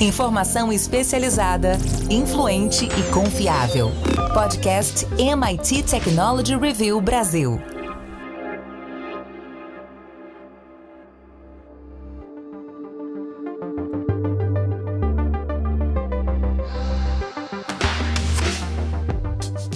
Informação 0.00 0.72
especializada, 0.72 1.72
influente 2.08 2.86
e 2.86 3.12
confiável. 3.12 3.90
Podcast 4.32 5.06
MIT 5.18 5.82
Technology 5.82 6.56
Review 6.56 6.98
Brasil. 7.02 7.60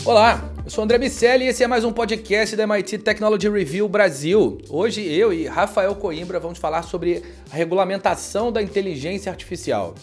Olá, 0.06 0.50
eu 0.64 0.70
sou 0.70 0.82
André 0.82 0.96
Miceli 0.96 1.44
e 1.44 1.48
esse 1.48 1.62
é 1.62 1.66
mais 1.66 1.84
um 1.84 1.92
podcast 1.92 2.56
da 2.56 2.62
MIT 2.62 2.96
Technology 2.96 3.50
Review 3.50 3.86
Brasil. 3.90 4.56
Hoje 4.70 5.02
eu 5.02 5.34
e 5.34 5.46
Rafael 5.46 5.94
Coimbra 5.94 6.40
vamos 6.40 6.58
falar 6.58 6.82
sobre 6.82 7.22
a 7.52 7.54
regulamentação 7.54 8.50
da 8.50 8.62
inteligência 8.62 9.30
artificial. 9.30 9.94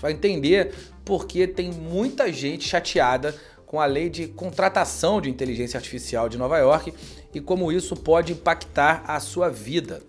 Vai 0.00 0.12
entender 0.12 0.72
por 1.04 1.26
que 1.26 1.46
tem 1.46 1.70
muita 1.70 2.32
gente 2.32 2.68
chateada 2.68 3.34
com 3.66 3.80
a 3.80 3.86
lei 3.86 4.10
de 4.10 4.26
contratação 4.26 5.20
de 5.20 5.30
inteligência 5.30 5.78
artificial 5.78 6.28
de 6.28 6.36
Nova 6.36 6.58
York 6.58 6.92
e 7.32 7.40
como 7.40 7.70
isso 7.70 7.94
pode 7.94 8.32
impactar 8.32 9.04
a 9.06 9.20
sua 9.20 9.48
vida. 9.48 10.02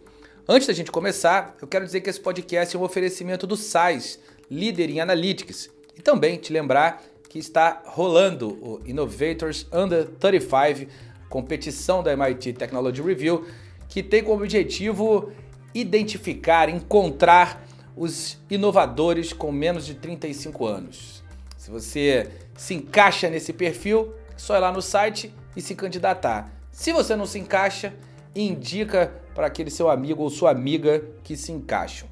Antes 0.47 0.67
da 0.67 0.73
gente 0.73 0.91
começar, 0.91 1.55
eu 1.61 1.67
quero 1.67 1.85
dizer 1.85 2.01
que 2.01 2.09
esse 2.09 2.19
podcast 2.19 2.75
é 2.75 2.79
um 2.79 2.83
oferecimento 2.83 3.45
do 3.45 3.55
SAIS, 3.55 4.19
líder 4.49 4.89
em 4.89 4.99
Analytics, 4.99 5.69
e 5.97 6.01
também 6.01 6.37
te 6.37 6.51
lembrar 6.51 7.03
que 7.29 7.37
está 7.37 7.83
rolando 7.85 8.49
o 8.49 8.81
Innovators 8.85 9.67
Under 9.71 10.05
35, 10.19 10.91
competição 11.29 12.03
da 12.03 12.11
MIT 12.11 12.53
Technology 12.53 13.01
Review, 13.01 13.45
que 13.87 14.01
tem 14.01 14.23
como 14.23 14.41
objetivo 14.41 15.31
identificar, 15.73 16.67
encontrar 16.67 17.65
os 17.95 18.37
inovadores 18.49 19.33
com 19.33 19.51
menos 19.51 19.85
de 19.85 19.95
35 19.95 20.65
anos. 20.65 21.23
Se 21.57 21.69
você 21.69 22.29
se 22.55 22.73
encaixa 22.73 23.29
nesse 23.29 23.53
perfil, 23.53 24.13
é 24.33 24.37
só 24.37 24.55
ir 24.55 24.59
lá 24.59 24.71
no 24.71 24.81
site 24.81 25.33
e 25.55 25.61
se 25.61 25.75
candidatar. 25.75 26.51
Se 26.71 26.91
você 26.91 27.15
não 27.15 27.25
se 27.25 27.37
encaixa, 27.37 27.93
indica 28.35 29.13
para 29.35 29.47
aquele 29.47 29.69
seu 29.69 29.89
amigo 29.89 30.23
ou 30.23 30.29
sua 30.29 30.51
amiga 30.51 31.03
que 31.23 31.35
se 31.35 31.51
encaixam. 31.51 32.07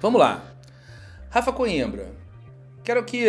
Vamos 0.00 0.20
lá. 0.20 0.44
Rafa 1.30 1.52
Coimbra, 1.52 2.10
quero 2.82 3.04
que 3.04 3.26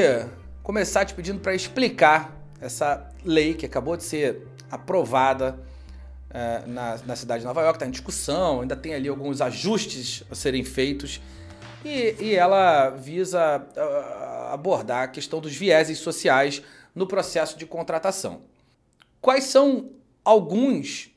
começar 0.63 1.05
te 1.05 1.13
pedindo 1.13 1.39
para 1.39 1.53
explicar 1.53 2.35
essa 2.59 3.09
lei 3.23 3.53
que 3.53 3.65
acabou 3.65 3.95
de 3.95 4.03
ser 4.03 4.47
aprovada 4.69 5.59
uh, 6.29 6.67
na, 6.67 6.97
na 7.05 7.15
cidade 7.15 7.41
de 7.41 7.47
Nova 7.47 7.61
York, 7.61 7.75
está 7.75 7.85
em 7.85 7.91
discussão, 7.91 8.61
ainda 8.61 8.75
tem 8.75 8.93
ali 8.93 9.07
alguns 9.07 9.41
ajustes 9.41 10.23
a 10.31 10.35
serem 10.35 10.63
feitos 10.63 11.21
e, 11.83 12.15
e 12.19 12.35
ela 12.35 12.89
visa 12.89 13.57
uh, 13.59 14.53
abordar 14.53 15.03
a 15.03 15.07
questão 15.07 15.39
dos 15.39 15.55
vieses 15.55 15.99
sociais 15.99 16.61
no 16.93 17.07
processo 17.07 17.57
de 17.57 17.65
contratação. 17.65 18.41
Quais 19.19 19.45
são 19.45 19.91
alguns 20.23 21.09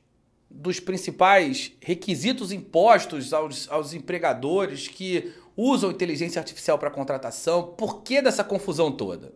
dos 0.51 0.79
principais 0.79 1.73
requisitos 1.81 2.53
impostos 2.53 3.33
aos, 3.33 3.69
aos 3.71 3.93
empregadores 3.93 4.87
que 4.89 5.33
usam 5.57 5.91
inteligência 5.91 6.39
artificial 6.39 6.79
para 6.79 6.91
contratação? 6.91 7.75
Por 7.77 8.03
que 8.03 8.23
dessa 8.23 8.45
confusão 8.45 8.93
toda? 8.93 9.33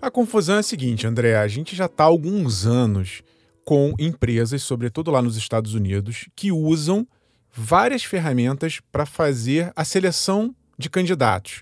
A 0.00 0.10
confusão 0.10 0.56
é 0.56 0.58
a 0.58 0.62
seguinte, 0.62 1.06
André: 1.06 1.36
a 1.36 1.48
gente 1.48 1.74
já 1.74 1.86
está 1.86 2.04
há 2.04 2.06
alguns 2.06 2.66
anos 2.66 3.22
com 3.64 3.94
empresas, 3.98 4.62
sobretudo 4.62 5.10
lá 5.10 5.22
nos 5.22 5.36
Estados 5.36 5.72
Unidos, 5.72 6.28
que 6.36 6.52
usam 6.52 7.06
várias 7.54 8.02
ferramentas 8.02 8.80
para 8.90 9.06
fazer 9.06 9.72
a 9.76 9.84
seleção 9.84 10.54
de 10.76 10.90
candidatos. 10.90 11.60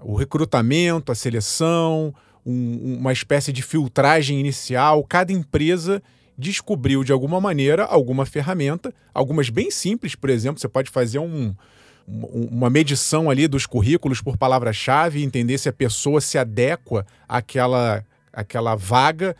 O 0.00 0.14
recrutamento, 0.14 1.10
a 1.10 1.14
seleção, 1.14 2.14
um, 2.46 2.98
uma 2.98 3.12
espécie 3.12 3.52
de 3.52 3.62
filtragem 3.62 4.38
inicial. 4.38 5.02
Cada 5.04 5.32
empresa 5.32 6.00
descobriu 6.38 7.02
de 7.02 7.12
alguma 7.12 7.40
maneira 7.40 7.84
alguma 7.84 8.24
ferramenta, 8.24 8.94
algumas 9.12 9.50
bem 9.50 9.70
simples, 9.70 10.14
por 10.14 10.30
exemplo, 10.30 10.60
você 10.60 10.68
pode 10.68 10.90
fazer 10.90 11.18
um, 11.18 11.54
uma 12.06 12.70
medição 12.70 13.30
ali 13.30 13.48
dos 13.48 13.66
currículos 13.66 14.20
por 14.20 14.36
palavra-chave, 14.36 15.22
entender 15.22 15.58
se 15.58 15.68
a 15.68 15.72
pessoa 15.72 16.20
se 16.20 16.38
adequa 16.38 17.06
àquela, 17.28 18.04
àquela 18.32 18.74
vaga, 18.74 19.36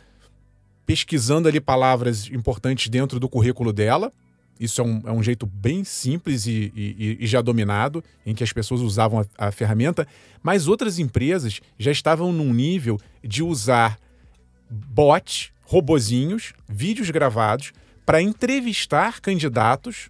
pesquisando 0.85 1.47
ali 1.47 1.61
palavras 1.61 2.27
importantes 2.27 2.89
dentro 2.89 3.19
do 3.19 3.29
currículo 3.29 3.71
dela. 3.71 4.11
Isso 4.59 4.81
é 4.81 4.83
um, 4.83 5.01
é 5.05 5.11
um 5.11 5.21
jeito 5.21 5.45
bem 5.45 5.83
simples 5.83 6.45
e, 6.45 6.71
e, 6.75 7.17
e, 7.19 7.27
já 7.27 7.41
dominado, 7.41 8.03
em 8.25 8.33
que 8.33 8.43
as 8.43 8.53
pessoas 8.53 8.81
usavam 8.81 9.25
a, 9.37 9.47
a 9.47 9.51
ferramenta, 9.51 10.07
mas 10.41 10.67
outras 10.67 10.97
empresas 10.97 11.59
já 11.77 11.91
estavam 11.91 12.31
num 12.31 12.53
nível 12.53 12.99
de 13.23 13.43
usar 13.43 13.97
bots, 14.69 15.51
robozinhos, 15.63 16.53
vídeos 16.67 17.09
gravados, 17.09 17.73
para 18.05 18.21
entrevistar 18.21 19.19
candidatos 19.19 20.09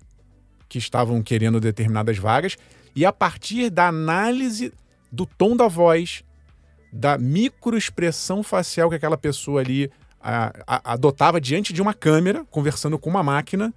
que 0.70 0.78
estavam 0.78 1.22
querendo 1.22 1.60
determinadas 1.60 2.18
vagas, 2.18 2.58
e 2.96 3.06
a 3.06 3.12
partir 3.12 3.70
da 3.70 3.88
análise 3.88 4.72
do 5.12 5.26
tom 5.26 5.56
da 5.56 5.68
voz, 5.68 6.24
da 6.92 7.18
microexpressão 7.18 8.44
facial 8.44 8.90
que 8.90 8.96
aquela 8.96 9.18
pessoa 9.18 9.62
ali 9.62 9.92
a, 10.22 10.52
a, 10.66 10.94
adotava 10.94 11.40
diante 11.40 11.72
de 11.72 11.82
uma 11.82 11.94
câmera, 11.94 12.46
conversando 12.50 12.98
com 12.98 13.10
uma 13.10 13.24
máquina, 13.24 13.74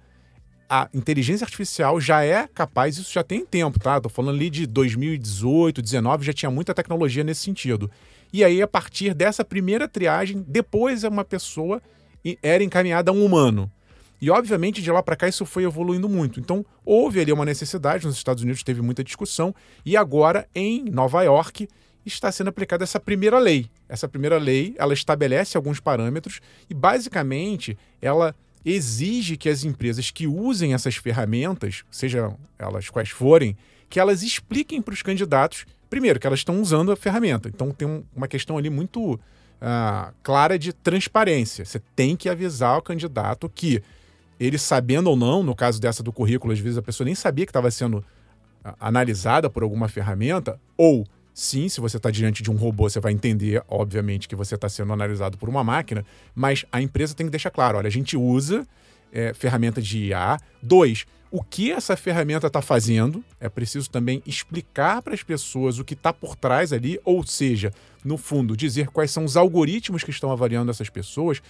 a 0.69 0.87
inteligência 0.93 1.43
artificial 1.43 1.99
já 1.99 2.23
é 2.23 2.47
capaz, 2.47 2.97
isso 2.97 3.11
já 3.11 3.23
tem 3.23 3.43
tempo, 3.43 3.79
tá? 3.79 3.99
Tô 3.99 4.07
falando 4.07 4.35
ali 4.35 4.49
de 4.49 4.67
2018, 4.67 5.81
2019, 5.81 6.25
já 6.25 6.33
tinha 6.33 6.51
muita 6.51 6.73
tecnologia 6.73 7.23
nesse 7.23 7.41
sentido. 7.41 7.89
E 8.31 8.43
aí, 8.43 8.61
a 8.61 8.67
partir 8.67 9.15
dessa 9.15 9.43
primeira 9.43 9.87
triagem, 9.87 10.45
depois 10.47 11.03
uma 11.03 11.25
pessoa 11.25 11.81
era 12.43 12.63
encaminhada 12.63 13.09
a 13.09 13.13
um 13.13 13.25
humano. 13.25 13.71
E, 14.21 14.29
obviamente, 14.29 14.81
de 14.81 14.91
lá 14.91 15.01
para 15.01 15.15
cá 15.15 15.27
isso 15.27 15.45
foi 15.45 15.63
evoluindo 15.63 16.07
muito. 16.07 16.39
Então, 16.39 16.63
houve 16.85 17.19
ali 17.19 17.31
uma 17.31 17.45
necessidade, 17.45 18.05
nos 18.05 18.15
Estados 18.15 18.43
Unidos 18.43 18.61
teve 18.61 18.81
muita 18.81 19.03
discussão, 19.03 19.55
e 19.83 19.97
agora, 19.97 20.47
em 20.53 20.83
Nova 20.83 21.23
York, 21.23 21.67
está 22.05 22.31
sendo 22.31 22.49
aplicada 22.49 22.83
essa 22.83 22.99
primeira 22.99 23.39
lei. 23.39 23.69
Essa 23.87 24.07
primeira 24.07 24.37
lei, 24.37 24.75
ela 24.77 24.93
estabelece 24.93 25.57
alguns 25.57 25.79
parâmetros 25.79 26.41
e, 26.69 26.73
basicamente, 26.73 27.77
ela 28.01 28.35
exige 28.65 29.37
que 29.37 29.49
as 29.49 29.63
empresas 29.63 30.11
que 30.11 30.27
usem 30.27 30.73
essas 30.73 30.95
ferramentas, 30.95 31.83
sejam 31.89 32.37
elas 32.57 32.89
quais 32.89 33.09
forem, 33.09 33.55
que 33.89 33.99
elas 33.99 34.21
expliquem 34.21 34.81
para 34.81 34.93
os 34.93 35.01
candidatos, 35.01 35.65
primeiro, 35.89 36.19
que 36.19 36.27
elas 36.27 36.39
estão 36.39 36.61
usando 36.61 36.91
a 36.91 36.95
ferramenta. 36.95 37.49
Então, 37.49 37.71
tem 37.71 38.03
uma 38.15 38.27
questão 38.27 38.57
ali 38.57 38.69
muito 38.69 39.13
uh, 39.13 40.13
clara 40.21 40.59
de 40.59 40.73
transparência. 40.73 41.65
Você 41.65 41.79
tem 41.95 42.15
que 42.15 42.29
avisar 42.29 42.77
o 42.77 42.81
candidato 42.81 43.49
que 43.49 43.81
ele 44.39 44.57
sabendo 44.57 45.09
ou 45.09 45.15
não, 45.15 45.43
no 45.43 45.55
caso 45.55 45.81
dessa 45.81 46.01
do 46.01 46.13
currículo, 46.13 46.53
às 46.53 46.59
vezes 46.59 46.77
a 46.77 46.81
pessoa 46.81 47.05
nem 47.05 47.15
sabia 47.15 47.45
que 47.45 47.49
estava 47.49 47.69
sendo 47.71 48.03
analisada 48.79 49.49
por 49.49 49.63
alguma 49.63 49.87
ferramenta, 49.87 50.59
ou 50.77 51.05
sim, 51.33 51.69
se 51.69 51.79
você 51.79 51.97
está 51.97 52.11
diante 52.11 52.43
de 52.43 52.51
um 52.51 52.55
robô, 52.55 52.89
você 52.89 52.99
vai 52.99 53.11
entender, 53.11 53.63
obviamente, 53.67 54.27
que 54.27 54.35
você 54.35 54.55
está 54.55 54.67
sendo 54.69 54.93
analisado 54.93 55.37
por 55.37 55.49
uma 55.49 55.63
máquina, 55.63 56.05
mas 56.35 56.65
a 56.71 56.81
empresa 56.81 57.13
tem 57.13 57.25
que 57.25 57.31
deixar 57.31 57.49
claro: 57.49 57.77
olha, 57.77 57.87
a 57.87 57.91
gente 57.91 58.17
usa 58.17 58.67
é, 59.11 59.33
ferramenta 59.33 59.81
de 59.81 60.05
IA. 60.07 60.39
Dois, 60.61 61.05
o 61.31 61.43
que 61.43 61.71
essa 61.71 61.95
ferramenta 61.95 62.47
está 62.47 62.61
fazendo. 62.61 63.23
É 63.39 63.49
preciso 63.49 63.89
também 63.89 64.21
explicar 64.25 65.01
para 65.01 65.13
as 65.13 65.23
pessoas 65.23 65.79
o 65.79 65.85
que 65.85 65.93
está 65.93 66.11
por 66.11 66.35
trás 66.35 66.73
ali, 66.73 66.99
ou 67.03 67.25
seja, 67.25 67.71
no 68.03 68.17
fundo, 68.17 68.57
dizer 68.57 68.87
quais 68.87 69.11
são 69.11 69.23
os 69.23 69.37
algoritmos 69.37 70.03
que 70.03 70.11
estão 70.11 70.31
avaliando 70.31 70.71
essas 70.71 70.89
pessoas, 70.89 71.41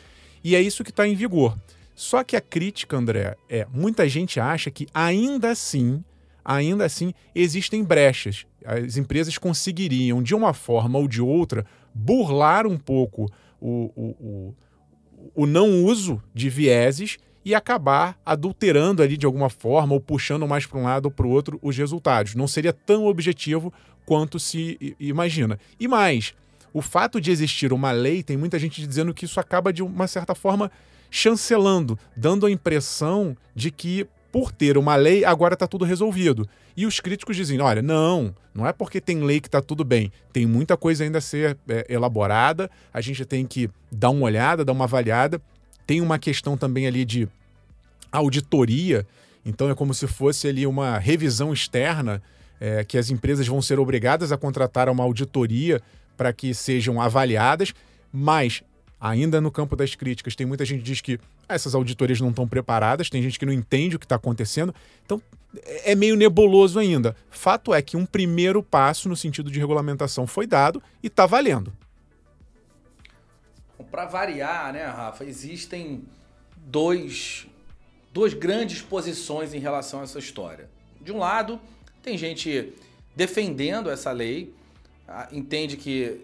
e 0.44 0.56
é 0.56 0.62
isso 0.62 0.84
que 0.84 0.90
está 0.90 1.08
em 1.08 1.16
vigor. 1.16 1.58
Só 1.96 2.24
que 2.24 2.36
a 2.36 2.42
crítica, 2.42 2.96
André, 2.96 3.36
é 3.50 3.68
muita 3.74 4.08
gente 4.08 4.40
acha 4.40 4.72
que 4.72 4.88
ainda 4.94 5.52
assim, 5.52 6.04
ainda 6.44 6.86
assim, 6.86 7.14
existem 7.36 7.84
brechas. 7.84 8.46
As 8.78 8.98
empresas 8.98 9.38
conseguiriam, 9.38 10.22
de 10.22 10.36
uma 10.36 10.54
forma 10.54 11.00
ou 11.00 11.08
de 11.08 11.22
outra, 11.22 11.66
burlar 11.94 12.68
um 12.68 12.78
pouco 12.78 13.26
o, 13.60 13.92
o, 13.96 14.06
o, 14.20 14.56
o 15.36 15.46
não 15.46 15.84
uso 15.84 16.22
de 16.34 16.50
vieses 16.50 17.18
e 17.44 17.56
acabar 17.56 18.20
adulterando 18.26 19.02
ali 19.02 19.18
de 19.18 19.26
alguma 19.26 19.50
forma 19.50 19.94
ou 19.94 20.00
puxando 20.00 20.48
mais 20.48 20.66
para 20.66 20.80
um 20.80 20.84
lado 20.84 21.06
ou 21.06 21.12
para 21.12 21.26
o 21.26 21.30
outro 21.30 21.60
os 21.62 21.76
resultados. 21.76 22.36
Não 22.36 22.48
seria 22.48 22.74
tão 22.74 23.06
objetivo 23.06 23.74
quanto 24.06 24.40
se 24.40 24.96
imagina. 25.00 25.60
E 25.80 25.88
mais, 25.88 26.34
o 26.74 26.82
fato 26.82 27.20
de 27.20 27.32
existir 27.32 27.74
uma 27.74 27.92
lei, 27.92 28.22
tem 28.22 28.38
muita 28.38 28.60
gente 28.60 28.86
dizendo 28.86 29.14
que 29.14 29.26
isso 29.26 29.40
acaba 29.40 29.74
de 29.74 29.82
uma 29.82 30.08
certa 30.08 30.36
forma 30.36 30.72
chancelando, 31.10 31.98
dando 32.16 32.46
a 32.46 32.52
impressão 32.52 33.36
de 33.56 33.72
que, 33.72 34.08
por 34.32 34.52
ter 34.52 34.78
uma 34.78 34.96
lei, 34.96 35.26
agora 35.26 35.54
está 35.54 35.68
tudo 35.68 35.86
resolvido. 35.86 36.48
E 36.76 36.86
os 36.86 37.00
críticos 37.00 37.36
dizem: 37.36 37.60
olha, 37.60 37.82
não, 37.82 38.34
não 38.54 38.66
é 38.66 38.74
porque 38.74 39.02
tem 39.02 39.24
lei 39.24 39.40
que 39.40 39.48
está 39.48 39.62
tudo 39.62 39.84
bem. 39.84 40.12
Tem 40.32 40.46
muita 40.46 40.78
coisa 40.78 41.04
ainda 41.04 41.18
a 41.18 41.22
ser 41.22 41.58
é, 41.68 41.86
elaborada, 41.90 42.70
a 42.94 43.02
gente 43.02 43.26
tem 43.26 43.46
que 43.46 43.70
dar 43.92 44.10
uma 44.10 44.26
olhada, 44.26 44.64
dar 44.64 44.74
uma 44.74 44.86
avaliada. 44.86 45.42
Tem 45.86 46.02
uma 46.02 46.20
questão 46.20 46.56
também 46.56 46.86
ali 46.86 47.04
de 47.04 47.28
auditoria, 48.12 49.08
então 49.44 49.70
é 49.70 49.76
como 49.76 49.94
se 49.94 50.06
fosse 50.06 50.48
ali 50.48 50.68
uma 50.68 51.00
revisão 51.00 51.52
externa 51.52 52.22
é, 52.60 52.84
que 52.84 52.98
as 52.98 53.10
empresas 53.10 53.48
vão 53.48 53.62
ser 53.62 53.80
obrigadas 53.80 54.32
a 54.32 54.38
contratar 54.38 54.90
uma 54.90 55.04
auditoria 55.04 55.82
para 56.18 56.34
que 56.34 56.54
sejam 56.54 57.02
avaliadas, 57.02 57.74
mas 58.12 58.62
ainda 59.00 59.40
no 59.40 59.52
campo 59.52 59.76
das 59.76 59.96
críticas, 59.96 60.36
tem 60.36 60.46
muita 60.46 60.66
gente 60.66 60.80
que 60.80 60.86
diz 60.86 61.02
que 61.02 61.20
essas 61.48 61.74
auditorias 61.74 62.20
não 62.20 62.30
estão 62.30 62.48
preparadas, 62.48 63.10
tem 63.10 63.22
gente 63.22 63.40
que 63.40 63.46
não 63.46 63.54
entende 63.54 63.96
o 63.96 64.00
que 64.00 64.06
está 64.06 64.16
acontecendo. 64.16 64.74
Então, 65.06 65.22
é 65.84 65.96
meio 65.96 66.16
nebuloso 66.16 66.80
ainda. 66.80 67.16
Fato 67.30 67.74
é 67.74 67.82
que 67.82 67.98
um 67.98 68.06
primeiro 68.06 68.62
passo 68.62 69.10
no 69.10 69.16
sentido 69.16 69.50
de 69.50 69.60
regulamentação 69.60 70.28
foi 70.28 70.46
dado 70.46 70.82
e 71.02 71.08
está 71.08 71.26
valendo. 71.26 71.74
Para 73.90 74.06
variar, 74.06 74.74
né, 74.74 74.86
Rafa, 74.86 75.24
existem 75.24 76.04
dois, 76.58 77.48
duas 78.14 78.34
grandes 78.34 78.82
posições 78.82 79.54
em 79.54 79.60
relação 79.60 80.02
a 80.02 80.04
essa 80.04 80.20
história. 80.20 80.70
De 81.02 81.12
um 81.12 81.18
lado, 81.18 81.60
tem 82.04 82.18
gente 82.18 82.74
defendendo 83.16 83.90
essa 83.90 84.12
lei, 84.12 84.54
entende 85.32 85.76
que 85.76 86.22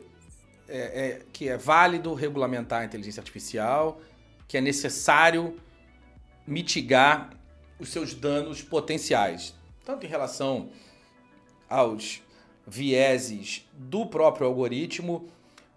é, 0.68 0.78
é, 0.78 1.22
que 1.32 1.48
é 1.48 1.58
válido 1.58 2.14
regulamentar 2.14 2.82
a 2.82 2.86
inteligência 2.86 3.22
artificial, 3.22 4.02
que 4.48 4.58
é 4.58 4.62
necessário 4.62 5.60
mitigar 6.46 7.32
os 7.80 7.90
seus 7.90 8.14
danos 8.14 8.62
potenciais, 8.62 9.56
tanto 9.84 10.06
em 10.06 10.10
relação 10.10 10.70
aos 11.70 12.22
vieses 12.66 13.68
do 13.74 14.06
próprio 14.06 14.48
algoritmo, 14.48 15.28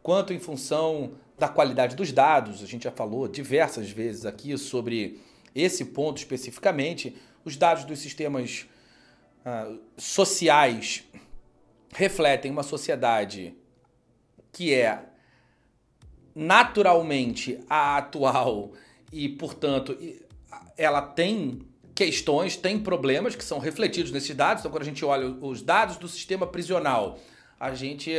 quanto 0.02 0.32
em 0.32 0.38
função 0.38 1.12
da 1.38 1.48
qualidade 1.48 1.94
dos 1.94 2.12
dados. 2.12 2.62
A 2.62 2.66
gente 2.66 2.84
já 2.84 2.90
falou 2.90 3.28
diversas 3.28 3.90
vezes 3.90 4.24
aqui 4.24 4.56
sobre 4.56 5.20
esse 5.54 5.84
ponto 5.86 6.18
especificamente. 6.18 7.16
Os 7.44 7.56
dados 7.56 7.84
dos 7.84 7.98
sistemas 7.98 8.66
uh, 9.44 9.78
sociais 9.96 11.04
refletem 11.94 12.50
uma 12.50 12.62
sociedade 12.62 13.54
que 14.58 14.74
é 14.74 15.04
naturalmente 16.34 17.60
a 17.70 17.96
atual 17.96 18.72
e, 19.12 19.28
portanto, 19.28 19.96
ela 20.76 21.00
tem 21.00 21.60
questões, 21.94 22.56
tem 22.56 22.76
problemas 22.76 23.36
que 23.36 23.44
são 23.44 23.60
refletidos 23.60 24.10
nesses 24.10 24.34
dados. 24.34 24.62
Então, 24.62 24.72
quando 24.72 24.82
a 24.82 24.86
gente 24.86 25.04
olha 25.04 25.28
os 25.28 25.62
dados 25.62 25.96
do 25.96 26.08
sistema 26.08 26.44
prisional, 26.44 27.20
a 27.60 27.72
gente 27.72 28.10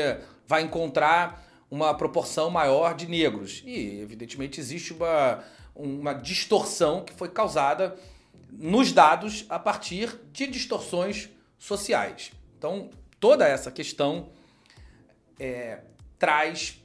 vai 0.48 0.62
encontrar 0.62 1.46
uma 1.70 1.94
proporção 1.94 2.50
maior 2.50 2.96
de 2.96 3.06
negros. 3.06 3.62
E, 3.66 4.00
evidentemente, 4.00 4.62
existe 4.62 4.94
uma, 4.94 5.44
uma 5.76 6.14
distorção 6.14 7.04
que 7.04 7.12
foi 7.12 7.28
causada 7.28 7.98
nos 8.50 8.94
dados 8.94 9.46
a 9.50 9.60
partir 9.60 10.18
de 10.32 10.48
distorções 10.48 11.28
sociais. 11.58 12.32
Então, 12.58 12.90
toda 13.20 13.46
essa 13.46 13.70
questão 13.70 14.30
é, 15.38 15.80
traz 16.20 16.84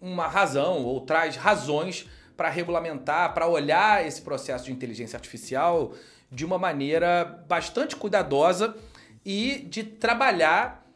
uma 0.00 0.26
razão 0.26 0.84
ou 0.84 1.00
traz 1.00 1.36
razões 1.36 2.06
para 2.36 2.50
regulamentar, 2.50 3.32
para 3.32 3.46
olhar 3.46 4.06
esse 4.06 4.20
processo 4.20 4.66
de 4.66 4.72
inteligência 4.72 5.16
artificial 5.16 5.94
de 6.30 6.44
uma 6.44 6.58
maneira 6.58 7.42
bastante 7.48 7.96
cuidadosa 7.96 8.76
e 9.24 9.60
de 9.68 9.82
trabalhar 9.82 10.86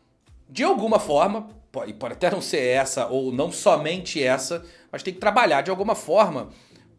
de 0.49 0.63
alguma 0.63 0.99
forma, 0.99 1.49
pode, 1.73 1.95
pode 1.95 2.13
até 2.13 2.31
não 2.31 2.43
ser 2.43 2.61
essa 2.61 3.07
ou 3.07 3.33
não 3.33 3.51
somente 3.51 4.23
essa, 4.23 4.65
mas 4.91 5.03
tem 5.03 5.15
que 5.15 5.21
trabalhar 5.21 5.63
de 5.63 5.71
alguma 5.71 5.95
forma 5.95 6.51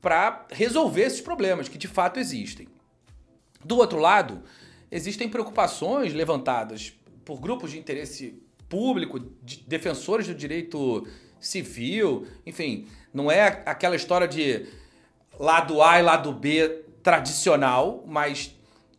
para 0.01 0.45
resolver 0.49 1.03
esses 1.03 1.21
problemas 1.21 1.69
que 1.69 1.77
de 1.77 1.87
fato 1.87 2.19
existem. 2.19 2.67
Do 3.63 3.77
outro 3.77 3.99
lado, 3.99 4.43
existem 4.91 5.29
preocupações 5.29 6.13
levantadas 6.13 6.93
por 7.23 7.39
grupos 7.39 7.71
de 7.71 7.79
interesse 7.79 8.42
público, 8.73 9.19
de 9.19 9.63
defensores 9.67 10.25
do 10.25 10.33
direito 10.33 11.07
civil, 11.39 12.25
enfim, 12.43 12.87
não 13.13 13.29
é 13.29 13.61
aquela 13.67 13.95
história 13.95 14.27
de 14.27 14.65
lado 15.39 15.79
A 15.83 15.99
e 15.99 16.01
lado 16.01 16.33
B 16.33 16.83
tradicional, 17.03 18.03
mas 18.07 18.55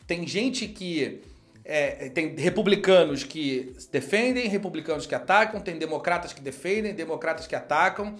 tem 0.06 0.24
gente 0.26 0.68
que. 0.68 1.20
É, 1.66 2.10
tem 2.10 2.36
republicanos 2.36 3.24
que 3.24 3.74
defendem, 3.90 4.46
republicanos 4.48 5.06
que 5.06 5.14
atacam, 5.14 5.60
tem 5.60 5.78
democratas 5.78 6.32
que 6.32 6.42
defendem, 6.42 6.94
democratas 6.94 7.46
que 7.46 7.56
atacam. 7.56 8.16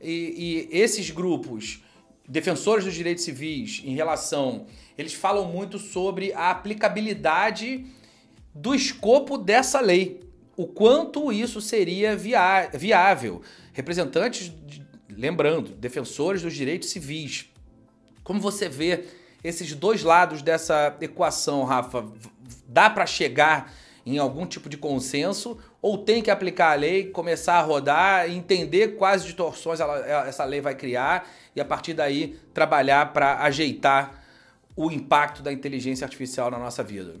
E, 0.00 0.68
e 0.70 0.78
esses 0.78 1.10
grupos, 1.10 1.82
defensores 2.28 2.84
dos 2.84 2.94
direitos 2.94 3.24
civis, 3.24 3.82
em 3.84 3.94
relação. 3.94 4.66
Eles 4.96 5.12
falam 5.12 5.46
muito 5.46 5.80
sobre 5.80 6.32
a 6.32 6.50
aplicabilidade 6.50 7.84
do 8.54 8.74
escopo 8.74 9.36
dessa 9.36 9.80
lei. 9.80 10.25
O 10.56 10.66
quanto 10.66 11.32
isso 11.32 11.60
seria 11.60 12.16
viável. 12.16 13.42
Representantes 13.72 14.52
lembrando, 15.16 15.70
defensores 15.70 16.42
dos 16.42 16.54
direitos 16.54 16.90
civis. 16.90 17.50
Como 18.22 18.40
você 18.40 18.68
vê 18.68 19.04
esses 19.42 19.74
dois 19.74 20.02
lados 20.02 20.42
dessa 20.42 20.96
equação, 21.00 21.64
Rafa? 21.64 22.06
Dá 22.68 22.90
para 22.90 23.06
chegar 23.06 23.72
em 24.04 24.18
algum 24.18 24.46
tipo 24.46 24.68
de 24.68 24.76
consenso 24.76 25.58
ou 25.82 25.98
tem 25.98 26.22
que 26.22 26.30
aplicar 26.30 26.72
a 26.72 26.74
lei, 26.74 27.10
começar 27.10 27.54
a 27.54 27.62
rodar, 27.62 28.30
entender 28.30 28.96
quais 28.96 29.24
distorções 29.24 29.80
ela, 29.80 30.26
essa 30.28 30.44
lei 30.44 30.60
vai 30.60 30.74
criar 30.74 31.28
e 31.54 31.60
a 31.60 31.64
partir 31.64 31.94
daí 31.94 32.38
trabalhar 32.52 33.12
para 33.12 33.42
ajeitar 33.42 34.22
o 34.76 34.90
impacto 34.92 35.42
da 35.42 35.52
inteligência 35.52 36.04
artificial 36.04 36.50
na 36.50 36.58
nossa 36.58 36.82
vida? 36.82 37.16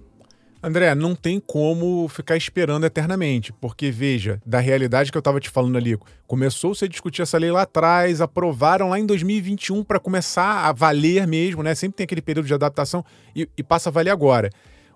André, 0.62 0.94
não 0.94 1.14
tem 1.14 1.38
como 1.38 2.08
ficar 2.08 2.36
esperando 2.36 2.84
eternamente, 2.84 3.52
porque 3.52 3.90
veja, 3.90 4.40
da 4.44 4.58
realidade 4.58 5.12
que 5.12 5.16
eu 5.16 5.20
estava 5.20 5.38
te 5.38 5.50
falando 5.50 5.76
ali, 5.76 5.98
começou-se 6.26 6.84
a 6.84 6.88
discutir 6.88 7.22
essa 7.22 7.38
lei 7.38 7.50
lá 7.50 7.62
atrás, 7.62 8.20
aprovaram 8.20 8.88
lá 8.88 8.98
em 8.98 9.06
2021 9.06 9.84
para 9.84 10.00
começar 10.00 10.66
a 10.66 10.72
valer 10.72 11.26
mesmo, 11.26 11.62
né? 11.62 11.74
Sempre 11.74 11.98
tem 11.98 12.04
aquele 12.04 12.22
período 12.22 12.46
de 12.46 12.54
adaptação 12.54 13.04
e, 13.34 13.48
e 13.56 13.62
passa 13.62 13.90
a 13.90 13.92
valer 13.92 14.10
agora. 14.10 14.50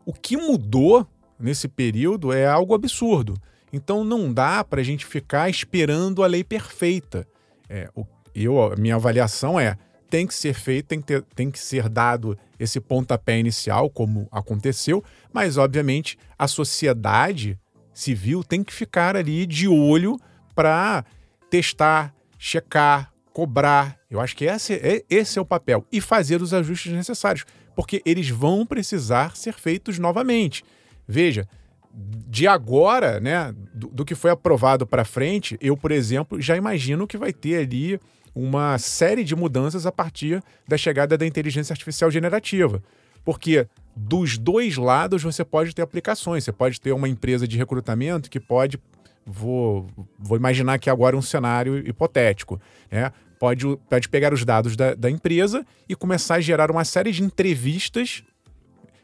O 0.04 0.12
que 0.12 0.36
mudou 0.36 1.06
nesse 1.38 1.68
período 1.68 2.32
é 2.32 2.46
algo 2.46 2.74
absurdo. 2.74 3.34
Então 3.72 4.02
não 4.02 4.32
dá 4.32 4.64
para 4.64 4.80
a 4.80 4.84
gente 4.84 5.06
ficar 5.06 5.48
esperando 5.48 6.22
a 6.22 6.26
lei 6.26 6.42
perfeita. 6.42 7.26
É, 7.68 7.88
eu, 8.34 8.60
a 8.60 8.76
minha 8.76 8.96
avaliação 8.96 9.58
é 9.58 9.76
tem 10.08 10.26
que 10.26 10.34
ser 10.34 10.54
feito, 10.54 10.86
tem 10.86 11.00
que, 11.00 11.06
ter, 11.06 11.22
tem 11.34 11.50
que 11.50 11.58
ser 11.58 11.88
dado 11.88 12.36
esse 12.60 12.78
pontapé 12.78 13.38
inicial, 13.38 13.88
como 13.88 14.28
aconteceu, 14.30 15.02
mas, 15.32 15.56
obviamente, 15.56 16.18
a 16.38 16.46
sociedade 16.46 17.58
civil 17.94 18.44
tem 18.44 18.62
que 18.62 18.72
ficar 18.72 19.16
ali 19.16 19.46
de 19.46 19.66
olho 19.66 20.20
para 20.54 21.04
testar, 21.48 22.14
checar, 22.38 23.10
cobrar. 23.32 23.98
Eu 24.10 24.20
acho 24.20 24.36
que 24.36 24.44
esse 24.44 24.74
é, 24.74 25.02
esse 25.08 25.38
é 25.38 25.42
o 25.42 25.46
papel. 25.46 25.86
E 25.90 26.02
fazer 26.02 26.42
os 26.42 26.52
ajustes 26.52 26.92
necessários, 26.92 27.46
porque 27.74 28.02
eles 28.04 28.28
vão 28.28 28.66
precisar 28.66 29.36
ser 29.36 29.54
feitos 29.54 29.98
novamente. 29.98 30.62
Veja, 31.08 31.48
de 31.92 32.46
agora, 32.46 33.20
né, 33.20 33.54
do, 33.74 33.88
do 33.88 34.04
que 34.04 34.14
foi 34.14 34.30
aprovado 34.30 34.86
para 34.86 35.04
frente, 35.04 35.56
eu, 35.62 35.76
por 35.76 35.90
exemplo, 35.90 36.38
já 36.38 36.56
imagino 36.56 37.06
que 37.06 37.16
vai 37.16 37.32
ter 37.32 37.56
ali 37.56 37.98
uma 38.34 38.78
série 38.78 39.24
de 39.24 39.34
mudanças 39.34 39.86
a 39.86 39.92
partir 39.92 40.42
da 40.66 40.76
chegada 40.76 41.16
da 41.16 41.26
inteligência 41.26 41.72
artificial 41.72 42.10
generativa. 42.10 42.82
Porque 43.24 43.66
dos 43.94 44.38
dois 44.38 44.76
lados 44.76 45.22
você 45.22 45.44
pode 45.44 45.74
ter 45.74 45.82
aplicações. 45.82 46.44
Você 46.44 46.52
pode 46.52 46.80
ter 46.80 46.92
uma 46.92 47.08
empresa 47.08 47.46
de 47.46 47.56
recrutamento 47.58 48.30
que 48.30 48.40
pode. 48.40 48.78
Vou, 49.26 49.86
vou 50.18 50.36
imaginar 50.36 50.74
aqui 50.74 50.88
agora 50.88 51.16
um 51.16 51.22
cenário 51.22 51.78
hipotético. 51.86 52.60
Né? 52.90 53.12
Pode, 53.38 53.64
pode 53.88 54.08
pegar 54.08 54.32
os 54.32 54.44
dados 54.44 54.76
da, 54.76 54.94
da 54.94 55.10
empresa 55.10 55.66
e 55.88 55.94
começar 55.94 56.36
a 56.36 56.40
gerar 56.40 56.70
uma 56.70 56.84
série 56.84 57.12
de 57.12 57.22
entrevistas 57.22 58.22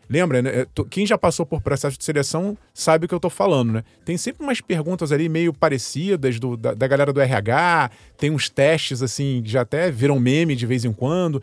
Lembra, 0.08 0.40
né? 0.40 0.66
quem 0.88 1.04
já 1.04 1.18
passou 1.18 1.44
por 1.44 1.60
processo 1.60 1.98
de 1.98 2.04
seleção 2.04 2.56
sabe 2.72 3.06
o 3.06 3.08
que 3.08 3.14
eu 3.14 3.20
tô 3.20 3.28
falando, 3.28 3.72
né? 3.72 3.84
Tem 4.04 4.16
sempre 4.16 4.44
umas 4.44 4.60
perguntas 4.60 5.10
ali 5.10 5.28
meio 5.28 5.52
parecidas 5.52 6.38
do, 6.38 6.56
da, 6.56 6.74
da, 6.74 6.86
galera 6.86 7.12
do 7.12 7.20
RH, 7.20 7.90
tem 8.16 8.30
uns 8.30 8.48
testes 8.48 9.02
assim, 9.02 9.42
que 9.44 9.50
já 9.50 9.62
até 9.62 9.90
viram 9.90 10.20
meme 10.20 10.54
de 10.54 10.64
vez 10.64 10.84
em 10.84 10.92
quando. 10.92 11.42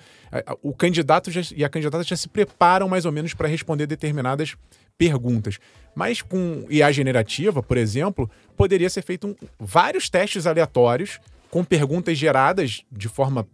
O 0.62 0.74
candidato 0.74 1.30
já, 1.30 1.42
e 1.56 1.64
a 1.64 1.70
candidata 1.70 2.04
já 2.04 2.16
se 2.16 2.30
preparam 2.30 2.88
mais 2.88 3.06
ou 3.06 3.12
menos 3.12 3.34
para 3.34 3.48
responder 3.48 3.86
determinadas 3.86 4.56
perguntas. 4.98 5.60
Mas 5.94 6.22
com 6.22 6.66
IA 6.70 6.92
generativa, 6.92 7.62
por 7.62 7.78
exemplo, 7.78 8.30
poderia 8.56 8.90
ser 8.90 9.02
feito 9.02 9.28
um, 9.28 9.36
vários 9.60 10.10
testes 10.10 10.48
aleatórios 10.48 11.20
com 11.50 11.64
perguntas 11.64 12.18
geradas 12.18 12.84
de 12.92 13.10
forma 13.10 13.48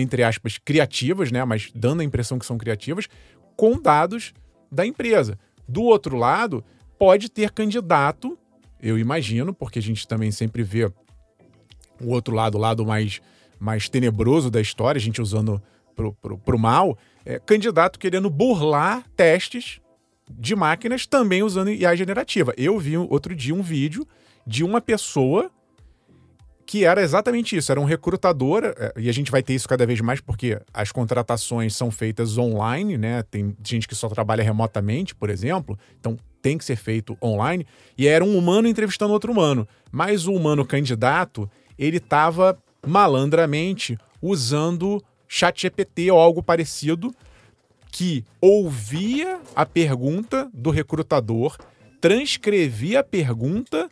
entre 0.00 0.22
aspas, 0.22 0.58
criativas, 0.58 1.32
né? 1.32 1.44
Mas 1.44 1.70
dando 1.74 2.00
a 2.00 2.04
impressão 2.04 2.38
que 2.38 2.46
são 2.46 2.56
criativas, 2.56 3.08
com 3.58 3.76
dados 3.82 4.32
da 4.70 4.86
empresa. 4.86 5.36
Do 5.66 5.82
outro 5.82 6.16
lado, 6.16 6.64
pode 6.96 7.28
ter 7.28 7.50
candidato, 7.50 8.38
eu 8.80 8.96
imagino, 8.96 9.52
porque 9.52 9.80
a 9.80 9.82
gente 9.82 10.06
também 10.06 10.30
sempre 10.30 10.62
vê 10.62 10.84
o 12.00 12.10
outro 12.10 12.36
lado, 12.36 12.56
o 12.56 12.60
lado 12.60 12.86
mais, 12.86 13.20
mais 13.58 13.88
tenebroso 13.88 14.48
da 14.48 14.60
história, 14.60 15.00
a 15.00 15.02
gente 15.02 15.20
usando 15.20 15.60
pro, 15.96 16.14
pro 16.14 16.56
mal, 16.56 16.96
é, 17.26 17.40
candidato 17.40 17.98
querendo 17.98 18.30
burlar 18.30 19.04
testes 19.16 19.80
de 20.30 20.54
máquinas 20.54 21.04
também 21.04 21.42
usando 21.42 21.70
IA 21.70 21.96
generativa. 21.96 22.54
Eu 22.56 22.78
vi 22.78 22.96
outro 22.96 23.34
dia 23.34 23.52
um 23.54 23.62
vídeo 23.62 24.06
de 24.46 24.62
uma 24.62 24.80
pessoa 24.80 25.50
que 26.68 26.84
era 26.84 27.00
exatamente 27.00 27.56
isso, 27.56 27.72
era 27.72 27.80
um 27.80 27.86
recrutador, 27.86 28.62
é, 28.62 28.92
e 28.98 29.08
a 29.08 29.12
gente 29.12 29.30
vai 29.30 29.42
ter 29.42 29.54
isso 29.54 29.66
cada 29.66 29.86
vez 29.86 30.02
mais 30.02 30.20
porque 30.20 30.60
as 30.74 30.92
contratações 30.92 31.74
são 31.74 31.90
feitas 31.90 32.36
online, 32.36 32.98
né? 32.98 33.22
Tem 33.22 33.56
gente 33.64 33.88
que 33.88 33.94
só 33.94 34.06
trabalha 34.06 34.44
remotamente, 34.44 35.14
por 35.14 35.30
exemplo, 35.30 35.78
então 35.98 36.18
tem 36.42 36.58
que 36.58 36.64
ser 36.66 36.76
feito 36.76 37.16
online, 37.22 37.66
e 37.96 38.06
era 38.06 38.22
um 38.22 38.36
humano 38.36 38.68
entrevistando 38.68 39.14
outro 39.14 39.32
humano. 39.32 39.66
Mas 39.90 40.26
o 40.26 40.34
humano 40.34 40.62
candidato, 40.62 41.50
ele 41.78 41.96
estava 41.96 42.58
malandramente 42.86 43.96
usando 44.20 45.02
chat 45.26 45.62
GPT 45.62 46.10
ou 46.10 46.18
algo 46.18 46.42
parecido 46.42 47.14
que 47.90 48.26
ouvia 48.42 49.40
a 49.56 49.64
pergunta 49.64 50.50
do 50.52 50.68
recrutador, 50.68 51.56
transcrevia 51.98 53.00
a 53.00 53.04
pergunta 53.04 53.88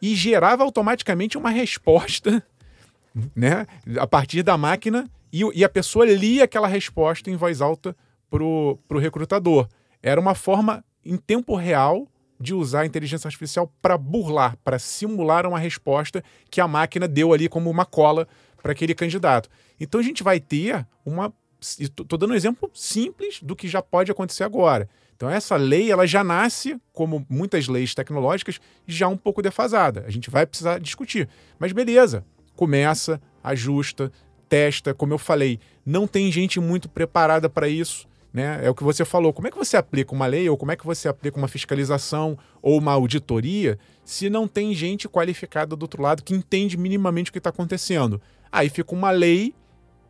e 0.00 0.14
gerava 0.14 0.62
automaticamente 0.62 1.36
uma 1.36 1.50
resposta, 1.50 2.42
né, 3.34 3.66
a 3.98 4.06
partir 4.06 4.42
da 4.42 4.56
máquina 4.56 5.08
e, 5.32 5.42
e 5.54 5.64
a 5.64 5.68
pessoa 5.68 6.06
lia 6.06 6.44
aquela 6.44 6.68
resposta 6.68 7.30
em 7.30 7.36
voz 7.36 7.60
alta 7.60 7.96
pro, 8.30 8.78
pro 8.86 8.98
recrutador. 8.98 9.68
Era 10.02 10.20
uma 10.20 10.34
forma 10.34 10.84
em 11.04 11.16
tempo 11.16 11.54
real 11.56 12.06
de 12.40 12.54
usar 12.54 12.82
a 12.82 12.86
inteligência 12.86 13.26
artificial 13.26 13.72
para 13.82 13.98
burlar, 13.98 14.56
para 14.62 14.78
simular 14.78 15.46
uma 15.46 15.58
resposta 15.58 16.22
que 16.50 16.60
a 16.60 16.68
máquina 16.68 17.08
deu 17.08 17.32
ali 17.32 17.48
como 17.48 17.68
uma 17.68 17.84
cola 17.84 18.28
para 18.62 18.72
aquele 18.72 18.94
candidato. 18.94 19.48
Então 19.80 20.00
a 20.00 20.04
gente 20.04 20.22
vai 20.22 20.38
ter 20.38 20.86
uma. 21.04 21.32
Estou 21.60 22.16
dando 22.16 22.30
um 22.32 22.36
exemplo 22.36 22.70
simples 22.72 23.42
do 23.42 23.56
que 23.56 23.66
já 23.66 23.82
pode 23.82 24.12
acontecer 24.12 24.44
agora. 24.44 24.88
Então 25.18 25.28
essa 25.28 25.56
lei 25.56 25.90
ela 25.90 26.06
já 26.06 26.22
nasce, 26.22 26.80
como 26.92 27.26
muitas 27.28 27.66
leis 27.66 27.92
tecnológicas, 27.92 28.60
já 28.86 29.08
um 29.08 29.16
pouco 29.16 29.42
defasada. 29.42 30.04
A 30.06 30.10
gente 30.10 30.30
vai 30.30 30.46
precisar 30.46 30.78
discutir. 30.78 31.28
Mas 31.58 31.72
beleza, 31.72 32.24
começa, 32.54 33.20
ajusta, 33.42 34.12
testa. 34.48 34.94
Como 34.94 35.12
eu 35.12 35.18
falei, 35.18 35.58
não 35.84 36.06
tem 36.06 36.30
gente 36.30 36.60
muito 36.60 36.88
preparada 36.88 37.50
para 37.50 37.68
isso. 37.68 38.06
Né? 38.32 38.60
É 38.62 38.70
o 38.70 38.74
que 38.76 38.84
você 38.84 39.04
falou. 39.04 39.32
Como 39.32 39.48
é 39.48 39.50
que 39.50 39.58
você 39.58 39.76
aplica 39.76 40.14
uma 40.14 40.26
lei 40.26 40.48
ou 40.48 40.56
como 40.56 40.70
é 40.70 40.76
que 40.76 40.86
você 40.86 41.08
aplica 41.08 41.36
uma 41.36 41.48
fiscalização 41.48 42.38
ou 42.62 42.78
uma 42.78 42.92
auditoria 42.92 43.76
se 44.04 44.30
não 44.30 44.46
tem 44.46 44.72
gente 44.72 45.08
qualificada 45.08 45.74
do 45.74 45.82
outro 45.82 46.00
lado 46.00 46.22
que 46.22 46.32
entende 46.32 46.76
minimamente 46.76 47.30
o 47.30 47.32
que 47.32 47.38
está 47.38 47.50
acontecendo? 47.50 48.22
Aí 48.52 48.68
fica 48.68 48.94
uma 48.94 49.10
lei 49.10 49.52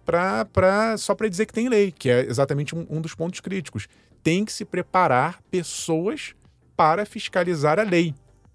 pra, 0.04 0.44
pra, 0.44 0.98
só 0.98 1.14
para 1.14 1.28
dizer 1.28 1.46
que 1.46 1.52
tem 1.52 1.68
lei, 1.68 1.92
que 1.92 2.10
é 2.10 2.26
exatamente 2.26 2.74
um, 2.74 2.86
um 2.90 3.00
dos 3.00 3.14
pontos 3.14 3.40
críticos 3.40 3.88
tem 4.22 4.44
que 4.44 4.52
se 4.52 4.64
preparar 4.64 5.40
pessoas 5.50 6.34
para 6.76 7.04
fiscalizar 7.04 7.78
a 7.78 7.82
lei, 7.82 8.14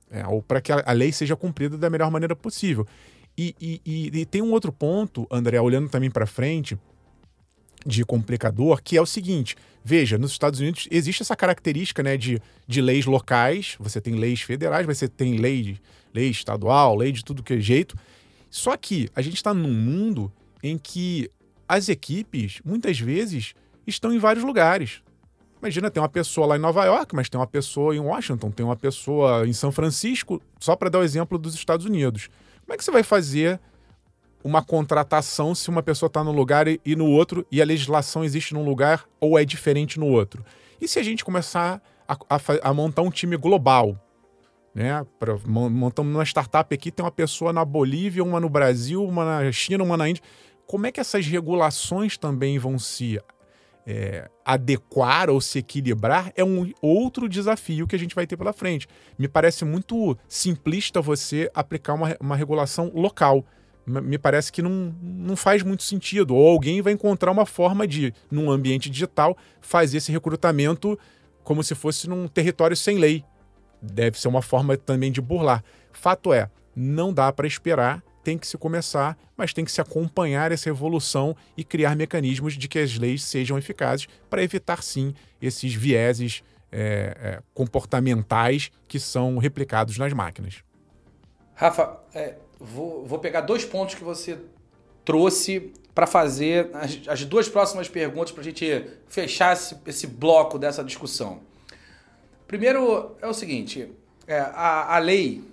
é, 0.10 0.25
ou 0.27 0.41
para 0.41 0.62
que 0.62 0.72
a, 0.72 0.91
lei 0.91 1.12
seja 1.12 1.36
cumprida 1.36 1.77
da 1.77 1.89
melhor 1.89 2.10
maneira 2.10 2.36
possível. 2.36 2.88
E, 3.38 3.55
e, 3.60 3.82
e, 3.86 4.20
e 4.20 4.25
tem 4.25 4.41
um 4.41 4.51
outro 4.51 4.72
ponto, 4.72 5.27
André, 5.32 5.60
olhando 5.60 5.89
também 5.89 6.10
para 6.10 6.25
frente, 6.25 6.77
de 7.86 8.05
complicador, 8.05 8.82
que 8.82 8.98
é 8.98 9.01
o 9.01 9.05
seguinte: 9.05 9.55
veja, 9.84 10.17
nos 10.17 10.32
Estados 10.32 10.60
Unidos 10.60 10.88
existe 10.89 11.22
essa 11.22 11.36
característica 11.36 12.01
né, 12.01 12.17
de, 12.17 12.41
de 12.67 12.82
leis 12.82 13.05
locais, 13.05 13.75
você 13.79 14.00
tem 14.00 14.15
leis 14.15 14.41
federais, 14.41 14.86
você 14.86 15.08
tem 15.08 15.38
lei, 15.38 15.77
lei 16.13 16.29
estadual, 16.29 16.96
lei 16.96 17.12
de 17.12 17.24
tudo 17.24 17.43
que 17.43 17.53
é 17.53 17.60
jeito. 17.60 17.98
Só 18.50 18.77
que 18.77 19.10
a 19.15 19.22
gente 19.22 19.36
está 19.36 19.53
num 19.53 19.74
mundo 19.74 20.32
em 20.62 20.77
que 20.77 21.29
as 21.67 21.89
equipes, 21.89 22.62
muitas 22.63 23.00
vezes, 23.00 23.55
estão 23.86 24.13
em 24.13 24.20
vários 24.20 24.46
lugares. 24.46 25.01
Imagina, 25.63 25.89
tem 25.89 26.03
uma 26.03 26.10
pessoa 26.10 26.46
lá 26.46 26.58
em 26.58 26.60
Nova 26.60 26.84
York, 26.84 27.15
mas 27.15 27.29
tem 27.29 27.39
uma 27.39 27.48
pessoa 27.48 27.96
em 27.96 28.00
Washington, 28.00 28.51
tem 28.51 28.65
uma 28.65 28.75
pessoa 28.75 29.48
em 29.48 29.53
São 29.53 29.72
Francisco, 29.72 30.41
só 30.60 30.75
para 30.75 30.89
dar 30.89 31.00
o 31.00 31.03
exemplo 31.03 31.38
dos 31.38 31.55
Estados 31.55 31.86
Unidos. 31.86 32.27
Como 32.65 32.74
é 32.74 32.77
que 32.77 32.84
você 32.84 32.91
vai 32.91 33.01
fazer 33.01 33.62
uma 34.43 34.62
contratação 34.62 35.55
se 35.55 35.70
uma 35.70 35.82
pessoa 35.82 36.08
está 36.08 36.22
num 36.22 36.34
lugar 36.34 36.67
e, 36.67 36.82
e 36.86 36.98
no 36.98 37.05
outro 37.05 37.48
e 37.50 37.62
a 37.62 37.65
legislação 37.65 38.25
existe 38.25 38.53
num 38.53 38.65
lugar 38.65 39.05
ou 39.22 39.39
é 39.39 39.46
diferente 39.46 39.98
no 39.98 40.08
outro? 40.08 40.43
E 40.82 40.88
se 40.88 41.00
a 41.00 41.03
gente 41.03 41.24
começar 41.24 41.82
a, 42.05 42.13
a, 42.13 42.39
a 42.62 42.74
montar 42.74 43.03
um 43.03 43.10
time 43.10 43.38
global? 43.38 43.98
Né? 44.75 45.01
Pra, 45.17 45.38
montamos 45.46 46.13
uma 46.13 46.25
startup 46.25 46.75
aqui, 46.75 46.91
tem 46.91 47.05
uma 47.05 47.10
pessoa 47.12 47.53
na 47.53 47.63
Bolívia, 47.63 48.22
uma 48.22 48.41
no 48.41 48.50
Brasil, 48.50 49.01
uma 49.01 49.24
na 49.24 49.50
China, 49.53 49.86
uma 49.86 49.96
na 49.96 50.10
Índia. 50.10 50.24
Como 50.67 50.86
é 50.86 50.91
que 50.91 51.00
essas 51.00 51.25
regulações 51.25 52.17
também 52.17 52.60
vão 52.60 52.77
se 52.77 53.17
é, 53.86 54.30
adequar 54.46 55.30
ou 55.30 55.42
se 55.42 55.60
equilibrar 55.60 56.32
é 56.36 56.44
um 56.44 56.72
outro 56.82 57.28
desafio 57.28 57.88
que 57.88 57.96
a 57.96 58.00
gente 58.00 58.16
vai 58.16 58.25
ter 58.25 58.38
pela 58.38 58.54
frente. 58.54 58.88
Me 59.18 59.28
parece 59.28 59.66
muito 59.66 60.18
simplista 60.28 61.02
você 61.02 61.50
aplicar 61.54 61.94
uma, 61.94 62.16
uma 62.20 62.36
regulação 62.36 62.92
local. 62.94 63.46
Me 63.86 64.18
parece 64.18 64.52
que 64.52 64.62
não, 64.62 64.96
não 65.02 65.36
faz 65.36 65.62
muito 65.62 65.84
sentido. 65.84 66.36
Ou 66.36 66.48
alguém 66.48 66.82
vai 66.82 66.94
encontrar 66.94 67.32
uma 67.32 67.46
forma 67.46 67.86
de, 67.86 68.13
num 68.32 68.50
ambiente 68.50 68.90
digital, 68.90 69.38
fazer 69.60 69.98
esse 69.98 70.12
recrutamento 70.12 70.98
como 71.44 71.62
se 71.62 71.75
fosse 71.75 72.08
num 72.08 72.28
território 72.28 72.78
sem 72.78 72.98
lei. 72.98 73.25
Deve 73.82 74.18
ser 74.18 74.30
uma 74.30 74.42
forma 74.42 74.78
também 74.78 75.12
de 75.12 75.20
burlar. 75.20 75.62
Fato 75.92 76.32
é, 76.32 76.50
não 76.74 77.13
dá 77.13 77.32
para 77.34 77.46
esperar 77.46 78.02
tem 78.24 78.38
que 78.38 78.48
se 78.48 78.58
começar, 78.58 79.18
mas 79.36 79.53
tem 79.53 79.65
que 79.65 79.72
se 79.72 79.82
acompanhar 79.82 80.51
essa 80.51 80.70
evolução 80.70 81.36
e 81.58 81.63
criar 81.63 81.96
mecanismos 81.96 82.53
de 82.53 82.68
que 82.68 82.80
as 82.80 82.98
leis 82.98 83.24
sejam 83.24 83.58
eficazes 83.58 84.08
para 84.30 84.42
evitar, 84.42 84.82
sim, 84.82 85.13
esses 85.42 85.74
vieses 85.74 86.44
é, 86.72 87.18
é, 87.22 87.39
comportamentais 87.53 88.72
que 88.88 89.00
são 89.00 89.38
replicados 89.38 89.98
nas 89.98 90.13
máquinas. 90.13 90.63
Rafa, 91.53 92.00
é, 92.15 92.36
vou, 92.60 93.06
vou 93.06 93.20
pegar 93.20 93.42
dois 93.42 93.63
pontos 93.63 93.96
que 93.96 94.03
você 94.03 94.39
trouxe 95.06 95.72
para 95.94 96.08
fazer 96.08 96.72
as, 96.74 97.00
as, 97.08 97.25
duas 97.25 97.48
próximas 97.48 97.88
perguntas 97.88 98.32
para 98.32 98.42
a 98.42 98.44
gente 98.44 98.88
fechar 99.08 99.53
esse, 99.53 99.77
esse, 99.86 100.08
bloco 100.08 100.58
dessa 100.58 100.84
discussão. 100.84 101.42
Primeiro 102.48 103.15
é 103.22 103.27
o 103.27 103.34
seguinte: 103.34 103.92
é, 104.25 104.39
a, 104.39 104.96
a 104.96 104.98
lei 104.98 105.44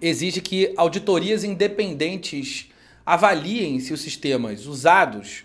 exige 0.00 0.40
que 0.40 0.72
auditorias 0.76 1.44
independentes 1.44 2.70
avaliem 3.04 3.80
se 3.80 3.92
os 3.92 4.00
sistemas 4.00 4.66
usados 4.66 5.44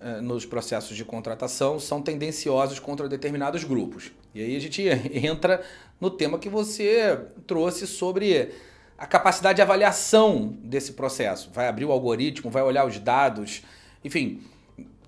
eh, 0.00 0.20
nos 0.20 0.46
processos 0.46 0.96
de 0.96 1.04
contratação 1.04 1.78
são 1.78 2.00
tendenciosos 2.00 2.78
contra 2.78 3.08
determinados 3.08 3.64
grupos. 3.64 4.12
E 4.34 4.42
aí 4.42 4.56
a 4.56 4.60
gente 4.60 4.82
entra 5.12 5.62
no 6.00 6.10
tema 6.10 6.38
que 6.38 6.48
você 6.48 7.18
trouxe 7.46 7.86
sobre 7.86 8.50
a 8.96 9.06
capacidade 9.06 9.56
de 9.56 9.62
avaliação 9.62 10.56
desse 10.62 10.92
processo. 10.92 11.50
Vai 11.52 11.68
abrir 11.68 11.84
o 11.84 11.92
algoritmo, 11.92 12.50
vai 12.50 12.62
olhar 12.62 12.86
os 12.86 12.98
dados, 12.98 13.62
enfim, 14.04 14.42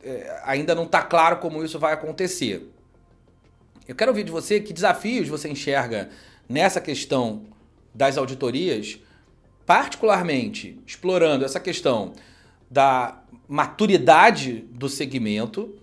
eh, 0.03 0.41
ainda 0.45 0.75
não 0.75 0.85
está 0.85 1.03
claro 1.03 1.38
como 1.38 1.64
isso 1.64 1.79
vai 1.79 1.93
acontecer. 1.93 2.71
Eu 3.87 3.95
quero 3.95 4.11
ouvir 4.11 4.25
de 4.25 4.31
você 4.33 4.61
que 4.61 4.73
desafios 4.73 5.29
você 5.29 5.49
enxerga 5.49 6.11
nessa 6.49 6.81
questão 6.81 7.43
das 7.95 8.19
auditorias, 8.19 8.99
particularmente 9.65 10.79
explorando 10.87 11.45
essa 11.45 11.61
questão 11.61 12.13
da 12.71 13.23
maturidade 13.49 14.65
do 14.71 14.89
segmento 14.89 15.75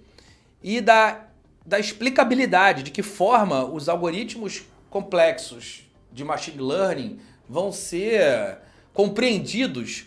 e 0.62 0.82
da, 0.82 1.28
da 1.66 1.80
explicabilidade, 1.80 2.84
de 2.84 2.92
que 2.92 3.02
forma 3.02 3.64
os 3.66 3.88
algoritmos 3.88 4.64
complexos 4.90 5.84
de 6.12 6.24
machine 6.24 6.62
learning 6.62 7.20
vão 7.48 7.72
ser 7.72 8.58
compreendidos 8.94 10.06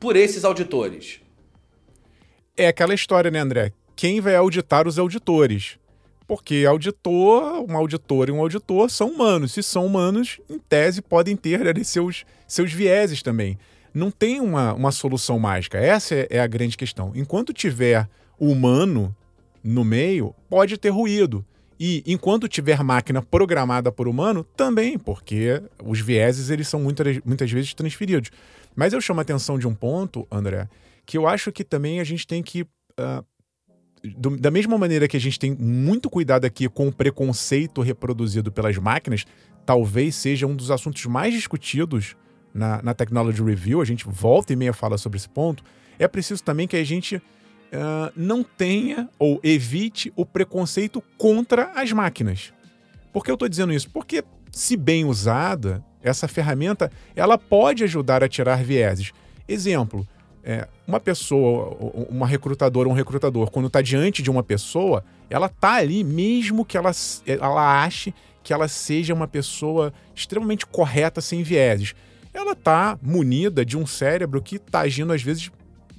por 0.00 0.16
esses 0.16 0.44
auditores. 0.44 1.20
É 2.56 2.66
aquela 2.66 2.94
história, 2.94 3.30
né, 3.30 3.38
André? 3.38 3.72
Quem 3.94 4.20
vai 4.20 4.34
auditar 4.34 4.86
os 4.88 4.98
auditores? 4.98 5.78
Porque 6.28 6.66
auditor, 6.68 7.64
um 7.66 7.74
auditor 7.74 8.28
e 8.28 8.32
um 8.32 8.40
auditor 8.40 8.90
são 8.90 9.08
humanos. 9.08 9.52
Se 9.52 9.62
são 9.62 9.86
humanos, 9.86 10.38
em 10.46 10.58
tese, 10.58 11.00
podem 11.00 11.34
ter 11.34 11.66
ali, 11.66 11.82
seus, 11.82 12.26
seus 12.46 12.70
vieses 12.70 13.22
também. 13.22 13.58
Não 13.94 14.10
tem 14.10 14.38
uma, 14.38 14.74
uma 14.74 14.92
solução 14.92 15.38
mágica. 15.38 15.78
Essa 15.78 16.14
é, 16.14 16.26
é 16.32 16.40
a 16.40 16.46
grande 16.46 16.76
questão. 16.76 17.12
Enquanto 17.14 17.54
tiver 17.54 18.06
humano 18.38 19.16
no 19.64 19.82
meio, 19.82 20.34
pode 20.50 20.76
ter 20.76 20.90
ruído. 20.90 21.42
E 21.80 22.02
enquanto 22.06 22.46
tiver 22.46 22.82
máquina 22.84 23.22
programada 23.22 23.90
por 23.90 24.06
humano, 24.06 24.44
também, 24.44 24.98
porque 24.98 25.62
os 25.82 25.98
vieses 25.98 26.50
eles 26.50 26.68
são 26.68 26.78
muitas, 26.78 27.20
muitas 27.24 27.50
vezes 27.50 27.72
transferidos. 27.72 28.30
Mas 28.76 28.92
eu 28.92 29.00
chamo 29.00 29.20
a 29.20 29.22
atenção 29.22 29.58
de 29.58 29.66
um 29.66 29.74
ponto, 29.74 30.28
André, 30.30 30.68
que 31.06 31.16
eu 31.16 31.26
acho 31.26 31.50
que 31.50 31.64
também 31.64 32.00
a 32.00 32.04
gente 32.04 32.26
tem 32.26 32.42
que 32.42 32.62
uh, 32.62 33.24
do, 34.16 34.36
da 34.36 34.50
mesma 34.50 34.78
maneira 34.78 35.08
que 35.08 35.16
a 35.16 35.20
gente 35.20 35.38
tem 35.38 35.54
muito 35.54 36.08
cuidado 36.08 36.44
aqui 36.44 36.68
com 36.68 36.88
o 36.88 36.92
preconceito 36.92 37.80
reproduzido 37.80 38.52
pelas 38.52 38.76
máquinas, 38.76 39.24
talvez 39.64 40.14
seja 40.14 40.46
um 40.46 40.54
dos 40.54 40.70
assuntos 40.70 41.04
mais 41.06 41.34
discutidos 41.34 42.16
na, 42.54 42.82
na 42.82 42.94
Technology 42.94 43.42
Review, 43.42 43.80
a 43.80 43.84
gente 43.84 44.06
volta 44.06 44.52
e 44.52 44.56
meia 44.56 44.72
fala 44.72 44.98
sobre 44.98 45.18
esse 45.18 45.28
ponto, 45.28 45.62
é 45.98 46.08
preciso 46.08 46.42
também 46.42 46.66
que 46.66 46.76
a 46.76 46.84
gente 46.84 47.16
uh, 47.16 48.12
não 48.16 48.42
tenha 48.42 49.08
ou 49.18 49.40
evite 49.42 50.12
o 50.16 50.24
preconceito 50.24 51.02
contra 51.16 51.72
as 51.74 51.92
máquinas. 51.92 52.52
Por 53.12 53.24
que 53.24 53.30
eu 53.30 53.34
estou 53.34 53.48
dizendo 53.48 53.72
isso? 53.72 53.90
Porque, 53.90 54.22
se 54.52 54.76
bem 54.76 55.04
usada, 55.04 55.84
essa 56.02 56.28
ferramenta 56.28 56.90
ela 57.16 57.36
pode 57.36 57.84
ajudar 57.84 58.22
a 58.22 58.28
tirar 58.28 58.62
vieses. 58.62 59.12
Exemplo, 59.46 60.06
é, 60.42 60.68
uma 60.86 61.00
pessoa, 61.00 61.76
uma 62.08 62.26
recrutadora 62.26 62.88
um 62.88 62.92
recrutador, 62.92 63.50
quando 63.50 63.66
está 63.66 63.82
diante 63.82 64.22
de 64.22 64.30
uma 64.30 64.42
pessoa, 64.42 65.04
ela 65.28 65.46
está 65.46 65.74
ali 65.74 66.02
mesmo 66.02 66.64
que 66.64 66.76
ela, 66.76 66.90
ela 67.26 67.84
ache 67.84 68.14
que 68.42 68.52
ela 68.52 68.66
seja 68.66 69.12
uma 69.12 69.28
pessoa 69.28 69.92
extremamente 70.14 70.64
correta, 70.64 71.20
sem 71.20 71.42
vieses. 71.42 71.94
Ela 72.32 72.52
está 72.52 72.98
munida 73.02 73.64
de 73.64 73.76
um 73.76 73.86
cérebro 73.86 74.40
que 74.40 74.56
está 74.56 74.80
agindo, 74.80 75.12
às 75.12 75.22
vezes, 75.22 75.50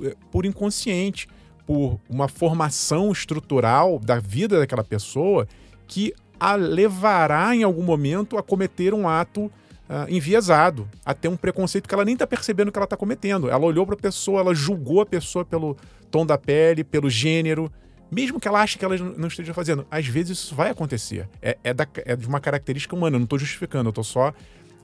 é, 0.02 0.16
por 0.32 0.46
inconsciente, 0.46 1.28
por 1.66 2.00
uma 2.10 2.28
formação 2.28 3.12
estrutural 3.12 4.00
da 4.00 4.20
vida 4.20 4.58
daquela 4.58 4.84
pessoa 4.84 5.48
que 5.86 6.14
a 6.40 6.56
levará 6.56 7.56
em 7.56 7.64
algum 7.64 7.84
momento 7.84 8.38
a 8.38 8.42
cometer 8.42 8.94
um 8.94 9.08
ato 9.08 9.52
uh, 9.90 10.06
enviesado, 10.08 10.88
a 11.04 11.14
ter 11.14 11.28
um 11.28 11.36
preconceito 11.36 11.88
que 11.88 11.94
ela 11.94 12.06
nem 12.06 12.14
está 12.14 12.28
percebendo 12.28 12.72
que 12.72 12.78
ela 12.78 12.86
está 12.86 12.96
cometendo. 12.96 13.50
Ela 13.50 13.66
olhou 13.66 13.86
para 13.86 13.96
a 13.96 13.98
pessoa, 13.98 14.40
ela 14.40 14.54
julgou 14.54 15.02
a 15.02 15.06
pessoa 15.06 15.44
pelo 15.44 15.76
tom 16.12 16.26
da 16.26 16.38
pele, 16.38 16.84
pelo 16.84 17.10
gênero, 17.10 17.72
mesmo 18.12 18.40
que 18.40 18.48
ela 18.48 18.62
ache 18.62 18.78
que 18.78 18.86
ela 18.86 18.98
não 18.98 19.28
esteja 19.28 19.54
fazendo. 19.54 19.86
Às 19.90 20.08
vezes 20.08 20.38
isso 20.38 20.56
vai 20.56 20.70
acontecer. 20.70 21.28
É, 21.42 21.58
é, 21.64 21.74
da, 21.74 21.88
é 22.06 22.16
de 22.16 22.28
uma 22.28 22.40
característica 22.40 22.96
humana, 22.96 23.16
eu 23.16 23.20
não 23.20 23.26
estou 23.26 23.40
justificando, 23.40 23.88
eu 23.88 23.92
estou 23.92 24.04
só 24.04 24.34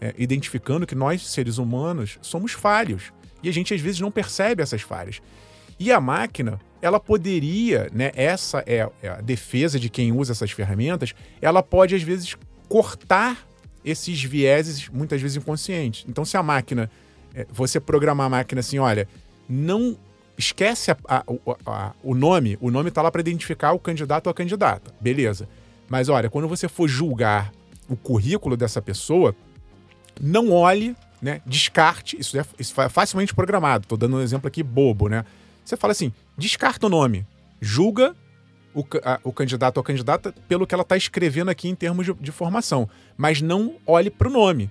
é, 0.02 0.14
identificando 0.18 0.86
que 0.86 0.96
nós, 0.96 1.26
seres 1.28 1.58
humanos, 1.58 2.18
somos 2.22 2.52
falhos. 2.52 3.14
E 3.42 3.50
a 3.50 3.54
gente 3.54 3.74
às 3.74 3.82
vezes 3.82 4.00
não 4.00 4.12
percebe 4.12 4.62
essas 4.62 4.82
falhas. 4.82 5.22
E 5.80 5.92
a 5.92 6.00
máquina, 6.00 6.60
ela 6.82 7.00
poderia, 7.00 7.90
né, 7.94 8.12
essa 8.16 8.64
é, 8.66 8.90
é 9.04 9.10
a 9.10 9.22
defesa 9.22 9.80
de 9.80 9.90
quem 9.90 10.12
usa 10.12 10.32
essas 10.32 10.52
ferramentas, 10.52 11.14
ela 11.42 11.62
pode 11.62 11.96
às 11.96 12.02
vezes 12.02 12.38
cortar 12.70 13.46
esses 13.86 14.22
vieses, 14.24 14.90
muitas 14.90 15.22
vezes 15.22 15.38
inconscientes. 15.38 16.06
Então, 16.10 16.26
se 16.26 16.36
a 16.36 16.44
máquina, 16.44 16.90
é, 17.34 17.46
você 17.52 17.80
programar 17.80 18.26
a 18.26 18.30
máquina 18.30 18.60
assim, 18.60 18.80
olha, 18.80 19.08
não 19.48 19.96
esquece 20.38 20.92
a, 20.92 20.98
a, 21.08 21.24
a, 21.66 21.92
o 22.04 22.16
nome, 22.16 22.58
o 22.60 22.72
nome 22.72 22.90
está 22.90 23.02
lá 23.02 23.12
para 23.12 23.22
identificar 23.22 23.72
o 23.72 23.80
candidato 23.80 24.28
ou 24.28 24.32
a 24.32 24.34
candidata, 24.34 24.94
beleza. 25.00 25.48
Mas 25.88 26.10
olha, 26.10 26.30
quando 26.30 26.48
você 26.48 26.68
for 26.68 26.88
julgar 26.88 27.52
o 27.88 27.96
currículo 27.96 28.58
dessa 28.58 28.82
pessoa, 28.82 29.36
não 30.20 30.52
olhe, 30.52 30.96
né, 31.22 31.42
descarte, 31.46 32.20
isso 32.20 32.38
é, 32.38 32.46
isso 32.60 32.82
é 32.82 32.90
facilmente 32.90 33.34
programado. 33.34 33.84
Estou 33.84 33.98
dando 33.98 34.18
um 34.18 34.22
exemplo 34.22 34.48
aqui 34.48 34.64
bobo, 34.64 35.08
né? 35.08 35.24
Você 35.64 35.78
fala 35.78 35.92
assim: 35.92 36.12
descarta 36.38 36.88
o 36.88 36.90
nome, 36.90 37.26
julga 37.62 38.16
o, 38.76 38.86
a, 39.04 39.20
o 39.24 39.32
candidato 39.32 39.78
ou 39.78 39.82
a 39.82 39.84
candidata 39.84 40.36
pelo 40.48 40.68
que 40.68 40.76
ela 40.76 40.84
está 40.84 40.98
escrevendo 40.98 41.50
aqui 41.50 41.70
em 41.70 41.76
termos 41.76 42.06
de, 42.06 42.14
de 42.14 42.32
formação, 42.32 42.88
mas 43.18 43.42
não 43.42 43.76
olhe 43.88 44.12
para 44.12 44.28
o 44.28 44.32
nome. 44.32 44.70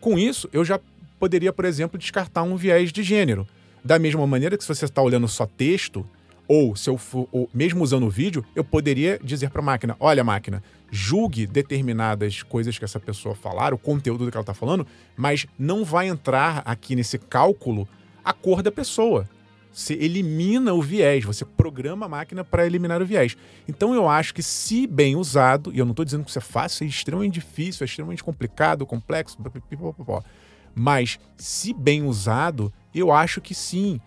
Com 0.00 0.18
isso, 0.18 0.48
eu 0.52 0.64
já 0.64 0.80
poderia, 1.20 1.52
por 1.52 1.64
exemplo, 1.64 1.98
descartar 1.98 2.42
um 2.42 2.56
viés 2.56 2.90
de 2.90 3.02
gênero. 3.02 3.46
Da 3.84 3.98
mesma 3.98 4.26
maneira 4.26 4.56
que 4.56 4.64
se 4.64 4.74
você 4.74 4.86
está 4.86 5.02
olhando 5.02 5.28
só 5.28 5.46
texto, 5.46 6.06
ou 6.48 6.74
se 6.74 6.88
eu 6.88 6.96
for, 6.96 7.28
ou 7.30 7.48
mesmo 7.52 7.82
usando 7.82 8.06
o 8.06 8.10
vídeo, 8.10 8.44
eu 8.54 8.64
poderia 8.64 9.18
dizer 9.22 9.50
para 9.50 9.60
a 9.60 9.64
máquina: 9.64 9.96
olha, 10.00 10.24
máquina, 10.24 10.62
julgue 10.90 11.46
determinadas 11.46 12.42
coisas 12.42 12.78
que 12.78 12.84
essa 12.84 13.00
pessoa 13.00 13.34
falar, 13.34 13.74
o 13.74 13.78
conteúdo 13.78 14.24
do 14.24 14.30
que 14.30 14.36
ela 14.36 14.42
está 14.42 14.54
falando, 14.54 14.86
mas 15.16 15.46
não 15.58 15.84
vai 15.84 16.08
entrar 16.08 16.62
aqui 16.64 16.96
nesse 16.96 17.18
cálculo 17.18 17.86
a 18.24 18.32
cor 18.32 18.62
da 18.62 18.72
pessoa. 18.72 19.28
Você 19.74 19.94
elimina 19.94 20.72
o 20.72 20.80
viés, 20.80 21.24
você 21.24 21.44
programa 21.44 22.06
a 22.06 22.08
máquina 22.08 22.44
para 22.44 22.64
eliminar 22.64 23.02
o 23.02 23.06
viés. 23.06 23.36
Então 23.66 23.92
eu 23.92 24.08
acho 24.08 24.32
que, 24.32 24.40
se 24.40 24.86
bem 24.86 25.16
usado, 25.16 25.72
e 25.74 25.80
eu 25.80 25.84
não 25.84 25.90
estou 25.90 26.04
dizendo 26.04 26.22
que 26.22 26.30
isso 26.30 26.38
é 26.38 26.42
fácil, 26.42 26.84
é 26.84 26.86
extremamente 26.86 27.34
difícil, 27.34 27.82
é 27.82 27.86
extremamente 27.86 28.22
complicado, 28.22 28.86
complexo, 28.86 29.36
mas 30.72 31.18
se 31.36 31.74
bem 31.74 32.04
usado, 32.04 32.72
eu 32.94 33.10
acho 33.10 33.40
que 33.40 33.52
sim, 33.52 34.00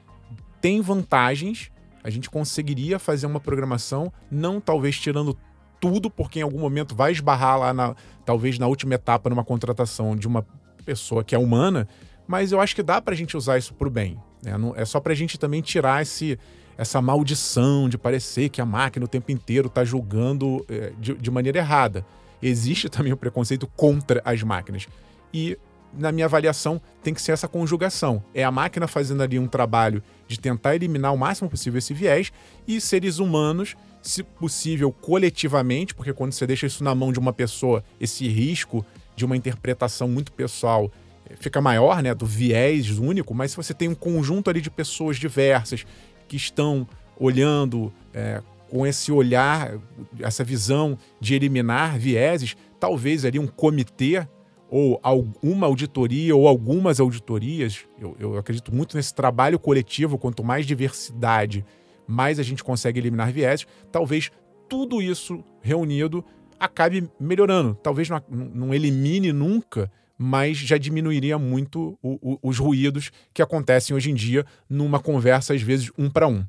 tem 0.62 0.80
vantagens. 0.80 1.70
A 2.02 2.10
gente 2.10 2.30
conseguiria 2.30 2.98
fazer 2.98 3.26
uma 3.26 3.39
programação, 3.39 4.12
não 4.32 4.62
talvez 4.62 4.98
tirando 4.98 5.38
tudo, 5.82 6.10
porque 6.10 6.39
em 6.39 6.44
algum 6.44 6.60
momento 6.60 6.96
vai 6.96 7.12
esbarrar 7.12 7.60
lá, 7.60 7.74
na, 7.74 7.94
talvez 8.26 8.58
na 8.58 8.68
última 8.68 8.96
etapa, 8.96 9.30
numa 9.30 9.44
contratação 9.44 10.15
de 10.15 10.28
uma 10.28 10.46
pessoa 10.86 11.26
que 11.26 11.36
é 11.36 11.38
humana, 11.38 11.89
mas 12.26 12.54
eu 12.54 12.62
acho 12.62 12.74
que 12.74 12.82
dá 12.82 13.02
para 13.02 13.13
a 13.13 13.18
gente 13.18 13.36
usar 13.36 13.58
isso 13.58 13.74
para 13.74 13.88
o 13.89 13.91
bem. 13.91 14.18
Né? 14.41 14.54
É 14.76 14.86
só 14.86 15.00
para 15.00 15.13
a 15.13 15.15
gente 15.15 15.38
também 15.38 15.62
tirar 15.62 16.02
esse, 16.02 16.38
essa 16.78 17.02
maldição 17.02 17.89
de 17.89 17.97
parecer 17.97 18.50
que 18.50 18.62
a 18.62 18.65
máquina 18.65 19.06
o 19.06 19.08
tempo 19.08 19.32
inteiro 19.32 19.67
está 19.67 19.84
julgando 19.84 20.65
é, 20.69 20.93
de, 21.00 21.15
de 21.15 21.32
maneira 21.32 21.58
errada. 21.58 22.06
Existe 22.41 22.88
também 22.89 23.12
o 23.12 23.17
preconceito 23.17 23.67
contra 23.76 24.21
as 24.23 24.43
máquinas. 24.43 24.88
E, 25.34 25.58
na 25.91 26.12
minha 26.12 26.26
avaliação, 26.26 26.80
tem 27.02 27.13
que 27.13 27.21
ser 27.21 27.32
essa 27.32 27.47
conjugação. 27.47 28.23
É 28.34 28.43
a 28.43 28.52
máquina 28.52 28.88
fazendo 28.88 29.23
ali 29.23 29.39
um 29.39 29.47
trabalho 29.47 30.04
de 30.28 30.39
tentar 30.39 30.76
eliminar 30.76 31.13
o 31.13 31.17
máximo 31.17 31.50
possível 31.50 31.80
esse 31.80 31.93
viés 31.93 32.32
e 32.67 32.80
seres 32.80 33.17
humanos, 33.17 33.76
se 34.02 34.21
possível, 34.21 34.91
coletivamente, 34.91 35.95
porque 35.95 36.13
quando 36.13 36.34
você 36.34 36.45
deixa 36.45 36.67
isso 36.67 36.84
na 36.84 36.93
mão 36.93 37.12
de 37.12 37.19
uma 37.19 37.34
pessoa, 37.34 37.84
esse 38.00 38.28
risco 38.28 38.86
de 39.15 39.26
uma 39.26 39.36
interpretação 39.36 40.08
muito 40.08 40.32
pessoal 40.32 40.91
fica 41.36 41.62
maior, 41.62 42.02
né, 42.02 42.13
do 42.13 42.26
viés 42.26 42.98
único, 42.98 43.34
mas 43.34 43.52
se 43.52 43.58
você 43.58 43.74
tem 43.74 43.88
um 43.88 43.96
conjunto 43.96 44.50
ali 44.50 44.62
de 44.62 44.70
pessoas 44.70 45.18
diversas 45.18 45.86
que 46.28 46.36
estão 46.36 46.88
olhando 47.20 47.92
é, 48.13 48.42
com 48.70 48.86
esse 48.86 49.12
olhar, 49.12 49.74
essa 50.20 50.44
visão 50.44 50.98
de 51.20 51.36
eliminar 51.36 51.98
vieses, 51.98 52.56
talvez 52.80 53.26
ali 53.26 53.40
um 53.40 53.48
comitê 53.48 54.28
ou 54.70 55.00
alguma 55.02 55.66
auditoria 55.68 56.36
ou 56.36 56.48
algumas 56.48 57.00
auditorias, 57.00 57.86
eu, 58.00 58.16
eu 58.20 58.38
acredito 58.38 58.74
muito 58.74 58.98
nesse 58.98 59.13
trabalho 59.13 59.58
coletivo, 59.58 60.18
quanto 60.18 60.44
mais 60.44 60.66
diversidade, 60.66 61.66
mais 62.06 62.40
a 62.40 62.44
gente 62.44 62.63
consegue 62.63 63.00
eliminar 63.00 63.32
vieses, 63.32 63.66
talvez 63.92 64.30
tudo 64.68 65.02
isso 65.02 65.44
reunido 65.62 66.24
acabe 66.60 67.10
melhorando. 67.20 67.76
Talvez 67.82 68.10
não, 68.10 68.22
não 68.30 68.74
elimine 68.74 69.32
nunca 69.32 69.92
mas 70.17 70.58
já 70.58 70.77
diminuiria 70.77 71.38
muito 71.38 71.97
o, 72.01 72.34
o, 72.34 72.39
os 72.41 72.58
ruídos 72.58 73.12
que 73.34 73.41
acontecem 73.41 73.95
hoje 73.95 74.10
em 74.10 74.15
dia 74.15 74.45
numa 74.69 74.99
conversa, 74.99 75.53
às 75.53 75.62
vezes, 75.62 75.91
um 75.97 76.10
para 76.10 76.27
um. 76.27 76.45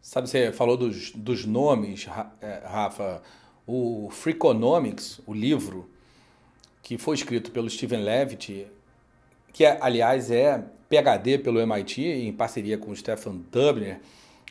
Sabe, 0.00 0.28
você 0.28 0.52
falou 0.52 0.76
dos, 0.76 1.10
dos 1.12 1.44
nomes, 1.44 2.06
é, 2.40 2.62
Rafa. 2.64 3.22
O 3.66 4.08
Freakonomics, 4.12 5.20
o 5.26 5.34
livro, 5.34 5.90
que 6.80 6.96
foi 6.96 7.16
escrito 7.16 7.50
pelo 7.50 7.68
Steven 7.68 8.04
Levitt, 8.04 8.68
que, 9.52 9.66
aliás, 9.66 10.30
é 10.30 10.64
PhD 10.88 11.38
pelo 11.38 11.58
MIT, 11.60 12.00
em 12.00 12.32
parceria 12.32 12.78
com 12.78 12.92
o 12.92 12.96
Stefan 12.96 13.38
Dubner, 13.50 14.00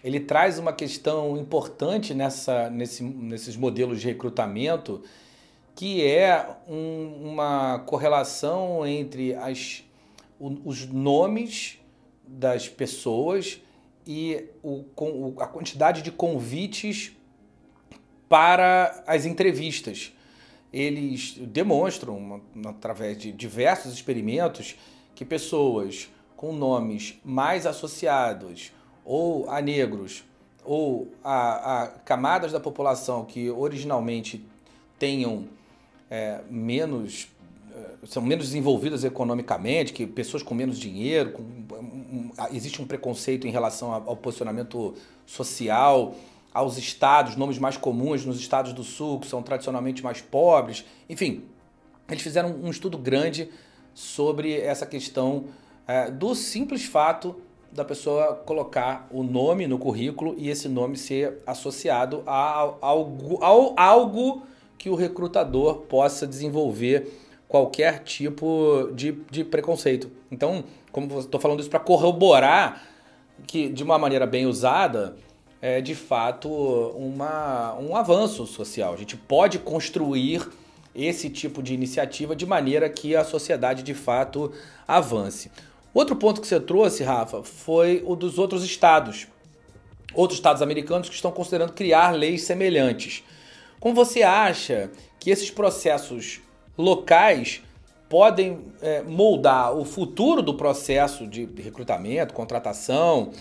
ele 0.04 0.20
traz 0.20 0.60
uma 0.60 0.74
questão 0.74 1.38
importante 1.38 2.14
nessa, 2.14 2.70
nesse, 2.70 3.04
nesses 3.04 3.56
modelos 3.56 4.02
de 4.02 4.08
recrutamento 4.08 5.02
que 5.76 6.06
é 6.06 6.56
um, 6.68 7.32
uma 7.32 7.80
correlação 7.80 8.88
entre 8.88 9.36
as, 9.36 9.84
os 10.40 10.88
nomes 10.88 11.78
das 12.26 12.70
pessoas 12.70 13.60
e 14.08 14.46
o, 14.64 14.86
a 15.40 15.48
quantidade 15.48 16.02
de 16.02 16.12
convites 16.12 17.12
para 18.30 19.04
as 19.06 19.26
entrevistas. 19.26 20.14
Eles 20.72 21.36
demonstram, 21.38 22.42
através 22.66 23.18
de 23.18 23.32
diversos 23.32 23.94
experimentos, 23.94 24.76
que 25.14 25.26
pessoas 25.26 26.10
com 26.36 26.54
nomes 26.54 27.20
mais 27.24 27.66
associados 27.66 28.72
ou 29.04 29.50
a 29.50 29.62
negros 29.62 30.24
ou 30.64 31.14
a, 31.24 31.84
a 31.84 31.88
camadas 31.88 32.52
da 32.52 32.60
população 32.60 33.24
que 33.24 33.50
originalmente 33.50 34.46
tenham 34.98 35.48
é, 36.16 36.40
menos 36.50 37.28
é, 37.76 38.08
são 38.08 38.24
menos 38.24 38.46
desenvolvidas 38.46 39.04
economicamente, 39.04 39.92
que 39.92 40.08
pessoas 40.08 40.42
com 40.42 40.56
menos 40.56 40.80
dinheiro, 40.80 41.34
com, 41.34 41.42
um, 41.42 42.32
existe 42.54 42.82
um 42.82 42.88
preconceito 42.88 43.46
em 43.46 43.52
relação 43.52 43.92
ao 43.92 44.16
posicionamento 44.16 44.94
social, 45.26 46.16
aos 46.54 46.78
estados, 46.78 47.36
nomes 47.36 47.60
mais 47.60 47.76
comuns 47.76 48.26
nos 48.26 48.40
estados 48.40 48.72
do 48.72 48.82
sul, 48.82 49.20
que 49.20 49.28
são 49.28 49.44
tradicionalmente 49.44 50.02
mais 50.02 50.22
pobres. 50.22 50.86
Enfim, 51.10 51.44
eles 52.10 52.24
fizeram 52.24 52.56
um 52.64 52.70
estudo 52.70 52.98
grande 52.98 53.50
sobre 53.94 54.58
essa 54.58 54.86
questão 54.86 55.46
é, 55.86 56.10
do 56.10 56.34
simples 56.34 56.86
fato 56.86 57.36
da 57.74 57.84
pessoa 57.84 58.36
colocar 58.36 59.06
o 59.12 59.22
nome 59.22 59.68
no 59.68 59.78
currículo 59.78 60.34
e 60.38 60.50
esse 60.50 60.70
nome 60.70 60.96
ser 60.96 61.42
associado 61.46 62.24
a 62.26 62.74
algo, 62.80 63.44
a 63.44 63.84
algo 63.84 64.44
que 64.78 64.90
o 64.90 64.96
recrutador 64.96 65.78
possa 65.82 66.28
desenvolver 66.28 67.12
qualquer 67.48 68.04
tipo 68.04 68.90
de, 68.94 69.14
de 69.30 69.44
preconceito. 69.44 70.12
Então, 70.32 70.64
como 70.92 71.20
estou 71.20 71.40
falando 71.40 71.60
isso 71.60 71.70
para 71.70 71.80
corroborar 71.80 72.82
que, 73.48 73.70
de 73.70 73.84
uma 73.84 73.98
maneira 73.98 74.26
bem 74.26 74.46
usada, 74.46 75.16
é, 75.62 75.82
de 75.82 75.96
fato 75.96 76.50
uma, 76.50 77.74
um 77.80 77.96
avanço 77.96 78.46
social. 78.46 78.94
A 78.94 78.98
gente 78.98 79.18
pode 79.18 79.60
construir 79.60 80.48
esse 80.94 81.30
tipo 81.30 81.62
de 81.62 81.74
iniciativa 81.74 82.36
de 82.36 82.46
maneira 82.46 82.90
que 82.90 83.16
a 83.16 83.24
sociedade 83.24 83.84
de 83.84 83.94
fato 83.94 84.52
avance. 84.88 85.52
Outro 85.94 86.16
ponto 86.16 86.42
que 86.42 86.48
você 86.48 86.60
trouxe, 86.60 87.04
Rafa, 87.04 87.44
foi 87.44 88.04
o 88.06 88.16
dos 88.16 88.38
outros 88.38 88.64
estados. 88.64 89.28
Outros 90.14 90.38
estados 90.38 90.62
americanos 90.62 91.10
que 91.10 91.16
estão 91.16 91.32
considerando 91.32 91.74
criar 91.74 92.12
leis 92.12 92.44
semelhantes. 92.44 93.24
Como 93.80 93.94
você 93.94 94.24
acha 94.24 94.90
que 95.20 95.30
esses 95.30 95.50
processos 95.50 96.42
locais 96.78 97.62
podem 98.10 98.60
é, 98.82 99.02
moldar 99.02 99.74
o 99.74 99.84
futuro 99.84 100.42
do 100.42 100.54
processo 100.54 101.28
de 101.28 101.50
recrutamento, 101.58 102.34
contratação, 102.34 103.32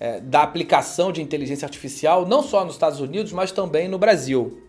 é, 0.00 0.20
da 0.20 0.42
aplicação 0.42 1.12
de 1.12 1.20
inteligência 1.20 1.66
artificial, 1.66 2.26
não 2.26 2.42
só 2.42 2.64
nos 2.64 2.74
Estados 2.74 3.00
Unidos, 3.00 3.32
mas 3.32 3.52
também 3.52 3.88
no 3.88 3.98
Brasil? 3.98 4.62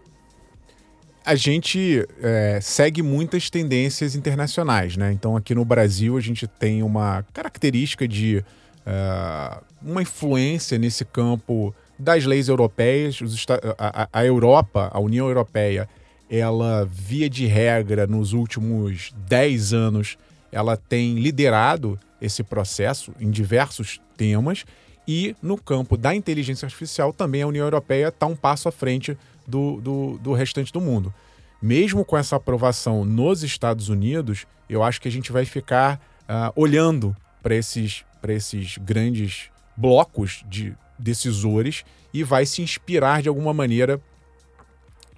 A 1.25 1.35
gente 1.35 2.07
é, 2.21 2.59
segue 2.61 3.03
muitas 3.03 3.49
tendências 3.49 4.15
internacionais, 4.15 4.97
né? 4.97 5.11
Então, 5.11 5.37
aqui 5.37 5.53
no 5.53 5.63
Brasil, 5.63 6.17
a 6.17 6.21
gente 6.21 6.47
tem 6.47 6.81
uma 6.81 7.23
característica 7.33 8.07
de 8.07 8.43
uh, 8.79 9.63
uma 9.81 10.01
influência 10.01 10.77
nesse 10.77 11.05
campo 11.05 11.75
das 11.99 12.25
leis 12.25 12.47
europeias. 12.47 13.19
A, 13.77 14.03
a, 14.03 14.09
a 14.13 14.25
Europa, 14.25 14.89
a 14.91 14.99
União 14.99 15.27
Europeia, 15.27 15.89
ela, 16.29 16.85
via 16.85 17.29
de 17.29 17.45
regra, 17.45 18.07
nos 18.07 18.33
últimos 18.33 19.13
10 19.27 19.73
anos, 19.73 20.17
ela 20.51 20.77
tem 20.77 21.15
liderado 21.15 21.99
esse 22.21 22.43
processo 22.43 23.13
em 23.19 23.29
diversos 23.29 23.99
temas 24.15 24.65
e 25.07 25.35
no 25.41 25.57
campo 25.57 25.97
da 25.97 26.13
inteligência 26.13 26.65
artificial 26.65 27.11
também 27.11 27.41
a 27.41 27.47
União 27.47 27.65
Europeia 27.65 28.09
está 28.09 28.27
um 28.27 28.35
passo 28.35 28.69
à 28.69 28.71
frente 28.71 29.17
do, 29.47 29.81
do, 29.81 30.19
do, 30.19 30.33
restante 30.33 30.71
do 30.71 30.79
mundo. 30.79 31.13
Mesmo 31.61 32.05
com 32.05 32.15
essa 32.15 32.35
aprovação 32.35 33.03
nos 33.03 33.41
Estados 33.41 33.89
Unidos, 33.89 34.45
eu 34.69 34.83
acho 34.83 35.01
que 35.01 35.07
a 35.07 35.11
gente 35.11 35.31
vai 35.31 35.45
ficar 35.45 35.99
uh, 36.23 36.53
olhando 36.55 37.15
para 37.41 37.55
esses, 37.55 38.05
esses 38.27 38.77
grandes 38.77 39.49
blocos 39.75 40.43
de 40.47 40.75
decisores 40.99 41.83
e 42.13 42.23
vai 42.23 42.45
se 42.45 42.61
inspirar 42.61 43.21
de 43.21 43.29
alguma 43.29 43.53
maneira 43.53 43.99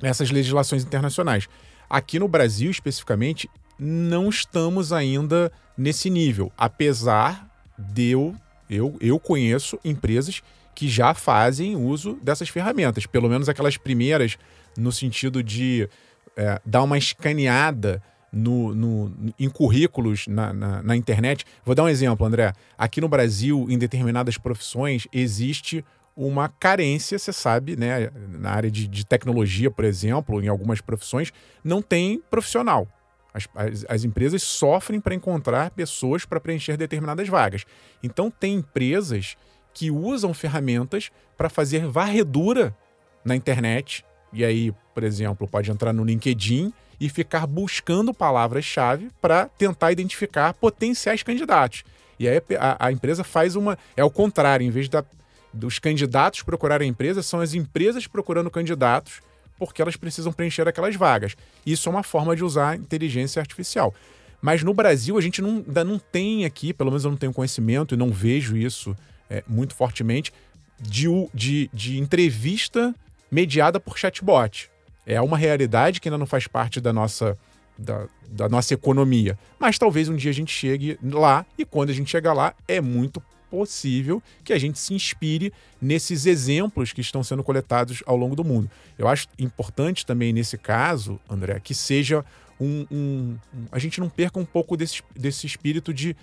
nessas 0.02 0.30
legislações 0.32 0.84
internacionais. 0.84 1.50
Aqui 1.90 2.20
no 2.20 2.28
Brasil, 2.28 2.72
especificamente, 2.72 3.50
não 3.78 4.30
estamos 4.30 4.94
ainda 4.94 5.52
nesse 5.78 6.10
nível, 6.10 6.52
apesar 6.58 7.50
de 7.78 8.10
eu 8.10 8.36
eu, 8.72 8.96
eu 9.02 9.20
conheço 9.20 9.78
empresas 9.84 10.42
que 10.74 10.88
já 10.88 11.14
fazem 11.14 11.76
uso 11.76 12.18
dessas 12.24 12.48
ferramentas, 12.48 13.06
pelo 13.06 13.28
menos 13.28 13.50
aquelas 13.50 13.76
primeiras, 13.76 14.38
no 14.78 14.94
sentido 14.94 15.44
de 15.44 15.90
é, 16.38 16.62
dar 16.66 16.82
uma 16.82 16.98
escaneada 16.98 18.02
no, 18.32 18.74
no, 18.74 19.34
em 19.38 19.50
currículos 19.50 20.28
na, 20.28 20.54
na, 20.54 20.82
na, 20.82 20.96
internet. 20.96 21.46
Vou 21.66 21.76
dar 21.76 21.84
um 21.84 21.90
exemplo, 21.90 22.26
André. 22.26 22.54
Aqui 22.78 23.02
no 23.02 23.10
Brasil, 23.10 23.68
em 23.70 23.78
determinadas 23.78 24.38
profissões, 24.38 25.08
existe 25.12 25.84
uma 26.16 26.48
carência, 26.48 27.18
você 27.18 27.34
sabe, 27.34 27.76
né? 27.76 28.10
Na 28.40 28.52
área 28.52 28.72
de, 28.72 28.88
de 28.88 29.06
tecnologia, 29.06 29.70
por 29.70 29.86
exemplo, 29.86 30.42
em 30.42 30.48
algumas 30.48 30.80
profissões, 30.82 31.34
não 31.64 31.82
tem 31.82 32.22
profissional. 32.30 32.88
As, 33.34 33.48
as, 33.56 33.86
as 33.88 34.04
empresas 34.04 34.44
sofrem 34.44 35.00
para 35.00 35.16
encontrar 35.16 35.72
pessoas 35.72 36.26
para 36.26 36.40
preencher 36.40 36.78
determinadas 36.78 37.28
vagas. 37.28 37.66
Então, 38.04 38.30
tem 38.30 38.56
empresas 38.56 39.36
que 39.74 39.90
usam 39.90 40.34
ferramentas 40.34 41.10
para 41.38 41.50
fazer 41.50 41.88
varredura 41.88 42.76
na 43.24 43.36
internet. 43.36 44.06
E 44.34 44.44
aí, 44.44 44.74
por 44.94 45.04
exemplo, 45.04 45.48
pode 45.48 45.72
entrar 45.72 45.94
no 45.94 46.04
LinkedIn 46.04 46.74
e 47.00 47.10
ficar 47.10 47.48
buscando 47.48 48.14
palavras-chave 48.14 49.10
para 49.20 49.48
tentar 49.58 49.92
identificar 49.92 50.54
potenciais 50.54 51.24
candidatos. 51.24 51.84
E 52.20 52.28
aí 52.28 52.40
a, 52.60 52.88
a, 52.88 52.92
empresa 52.92 53.24
faz 53.24 53.56
uma. 53.56 53.78
É 53.98 54.04
o 54.04 54.12
contrário, 54.12 54.66
em 54.66 54.70
vez 54.70 54.88
da, 54.88 55.04
dos 55.52 55.80
candidatos 55.80 56.44
procurarem 56.44 56.88
a 56.88 56.92
empresa, 56.92 57.24
são 57.24 57.40
as 57.40 57.54
empresas 57.54 58.06
procurando 58.06 58.52
candidatos 58.52 59.22
porque 59.58 59.80
elas 59.80 59.96
precisam 59.96 60.34
preencher 60.34 60.68
aquelas 60.68 60.96
vagas. 60.96 61.36
Isso 61.64 61.88
é 61.88 61.92
uma 61.92 62.02
forma 62.02 62.36
de 62.36 62.44
usar 62.44 62.78
inteligência 62.78 63.40
artificial. 63.40 63.94
Mas 64.42 64.64
no 64.64 64.74
Brasil, 64.74 65.20
a 65.20 65.22
gente 65.22 65.40
não, 65.40 65.64
ainda 65.68 65.84
não 65.84 66.00
tem 66.00 66.46
aqui, 66.46 66.74
pelo 66.74 66.90
menos 66.90 67.06
eu 67.06 67.12
não 67.12 67.18
tenho 67.18 67.32
conhecimento 67.32 67.94
e 67.94 67.98
não 67.98 68.10
vejo 68.10 68.58
isso 68.58 68.98
é, 69.30 69.44
muito 69.48 69.76
fortemente, 69.76 70.34
de, 70.80 71.08
de, 71.32 71.70
de 71.72 72.00
entrevista 72.00 72.96
mediada 73.30 73.80
por 73.80 74.00
chatbot. 74.00 74.71
É 75.12 75.20
uma 75.20 75.38
realidade 75.38 76.00
que 76.00 76.08
ainda 76.08 76.18
não 76.18 76.26
faz 76.26 76.48
parte 76.48 76.80
da 76.80 76.94
nossa, 76.94 77.38
da, 77.78 78.08
da, 78.30 78.48
nossa 78.48 78.74
economia. 78.74 79.38
Mas 79.60 79.78
talvez 79.78 80.08
um 80.08 80.16
dia 80.16 80.32
a 80.32 80.34
gente 80.34 80.54
chegue 80.54 80.98
lá 81.04 81.46
e 81.58 81.66
quando 81.66 81.90
a 81.90 81.94
gente 81.94 82.10
chegar 82.10 82.32
lá 82.32 82.54
é 82.66 82.80
muito 82.80 83.22
possível 83.50 84.24
que 84.46 84.54
a 84.54 84.58
gente 84.58 84.80
se 84.80 84.94
inspire 84.94 85.52
nesses 85.82 86.26
exemplos 86.26 86.94
que 86.94 87.02
estão 87.02 87.22
sendo 87.22 87.44
coletados 87.44 88.02
ao 88.06 88.16
longo 88.16 88.38
do 88.38 88.46
mundo. 88.46 88.72
Eu 88.98 89.10
acho 89.10 89.28
importante 89.38 90.06
também 90.06 90.32
nesse 90.32 90.58
caso, 90.58 91.20
André, 91.30 91.60
que 91.60 91.76
seja 91.76 92.24
um, 92.58 92.88
um, 92.90 93.38
um 93.54 93.66
a 93.70 93.80
gente 93.80 94.00
não 94.00 94.10
perca 94.10 94.40
um 94.40 94.46
pouco 94.46 94.78
desse, 94.78 95.04
desse 95.14 95.46
espírito 95.46 95.94
de 95.94 96.16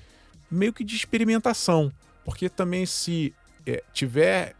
meio 0.50 0.72
que 0.72 0.82
de 0.82 0.96
experimentação, 0.96 1.92
porque 2.24 2.48
também 2.48 2.86
se 2.86 3.34
é, 3.66 3.82
tiver 3.92 4.54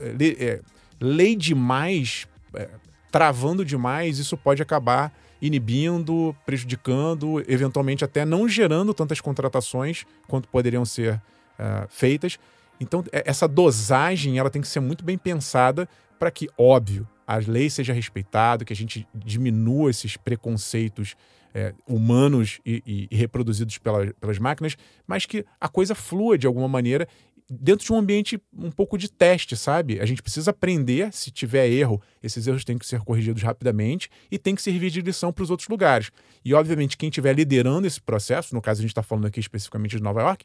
é, 0.00 0.14
é, 0.38 0.60
lei 0.98 1.36
demais, 1.36 2.26
é, 2.54 2.70
travando 3.10 3.64
demais, 3.64 4.18
isso 4.18 4.36
pode 4.36 4.62
acabar 4.62 5.12
inibindo, 5.40 6.34
prejudicando, 6.44 7.42
eventualmente 7.48 8.04
até 8.04 8.24
não 8.24 8.48
gerando 8.48 8.92
tantas 8.92 9.20
contratações 9.20 10.04
quanto 10.26 10.48
poderiam 10.48 10.84
ser 10.84 11.14
uh, 11.14 11.86
feitas. 11.88 12.38
Então, 12.80 13.04
é, 13.12 13.22
essa 13.26 13.46
dosagem 13.46 14.38
ela 14.38 14.50
tem 14.50 14.62
que 14.62 14.68
ser 14.68 14.80
muito 14.80 15.04
bem 15.04 15.16
pensada 15.16 15.88
para 16.18 16.30
que, 16.30 16.48
óbvio, 16.58 17.06
as 17.26 17.46
leis 17.46 17.74
sejam 17.74 17.94
respeitadas, 17.94 18.64
que 18.64 18.72
a 18.72 18.76
gente 18.76 19.06
diminua 19.14 19.90
esses 19.90 20.16
preconceitos 20.16 21.14
é, 21.54 21.74
humanos 21.86 22.60
e, 22.64 22.82
e, 22.86 23.08
e 23.10 23.16
reproduzidos 23.16 23.78
pela, 23.78 24.12
pelas 24.14 24.38
máquinas, 24.38 24.76
mas 25.06 25.26
que 25.26 25.44
a 25.60 25.68
coisa 25.68 25.94
flua 25.94 26.38
de 26.38 26.46
alguma 26.46 26.68
maneira 26.68 27.08
dentro 27.50 27.86
de 27.86 27.92
um 27.92 27.96
ambiente 27.96 28.40
um 28.52 28.70
pouco 28.70 28.98
de 28.98 29.10
teste, 29.10 29.56
sabe? 29.56 30.00
A 30.00 30.06
gente 30.06 30.22
precisa 30.22 30.50
aprender, 30.50 31.12
se 31.12 31.30
tiver 31.30 31.66
erro, 31.68 32.00
esses 32.22 32.46
erros 32.46 32.64
têm 32.64 32.76
que 32.76 32.86
ser 32.86 33.00
corrigidos 33.00 33.42
rapidamente 33.42 34.10
e 34.30 34.38
tem 34.38 34.54
que 34.54 34.62
servir 34.62 34.90
de 34.90 35.00
lição 35.00 35.32
para 35.32 35.42
os 35.42 35.50
outros 35.50 35.68
lugares. 35.68 36.10
E, 36.44 36.52
obviamente, 36.52 36.96
quem 36.96 37.08
estiver 37.08 37.34
liderando 37.34 37.86
esse 37.86 38.00
processo, 38.00 38.54
no 38.54 38.60
caso 38.60 38.80
a 38.80 38.82
gente 38.82 38.90
está 38.90 39.02
falando 39.02 39.26
aqui 39.26 39.40
especificamente 39.40 39.96
de 39.96 40.02
Nova 40.02 40.20
York, 40.20 40.44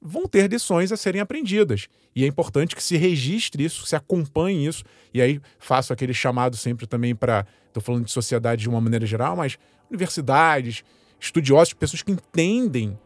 vão 0.00 0.26
ter 0.26 0.50
lições 0.50 0.90
a 0.92 0.96
serem 0.96 1.20
aprendidas. 1.20 1.88
E 2.16 2.24
é 2.24 2.26
importante 2.26 2.74
que 2.74 2.82
se 2.82 2.96
registre 2.96 3.64
isso, 3.64 3.84
se 3.84 3.94
acompanhe 3.94 4.66
isso. 4.66 4.82
E 5.12 5.20
aí 5.20 5.40
faço 5.58 5.92
aquele 5.92 6.14
chamado 6.14 6.56
sempre 6.56 6.86
também 6.86 7.14
para. 7.14 7.46
Estou 7.66 7.82
falando 7.82 8.04
de 8.04 8.10
sociedade 8.10 8.62
de 8.62 8.68
uma 8.68 8.80
maneira 8.80 9.06
geral, 9.06 9.36
mas 9.36 9.56
universidades, 9.88 10.82
estudiosos, 11.20 11.72
pessoas 11.72 12.02
que 12.02 12.10
entendem 12.10 12.98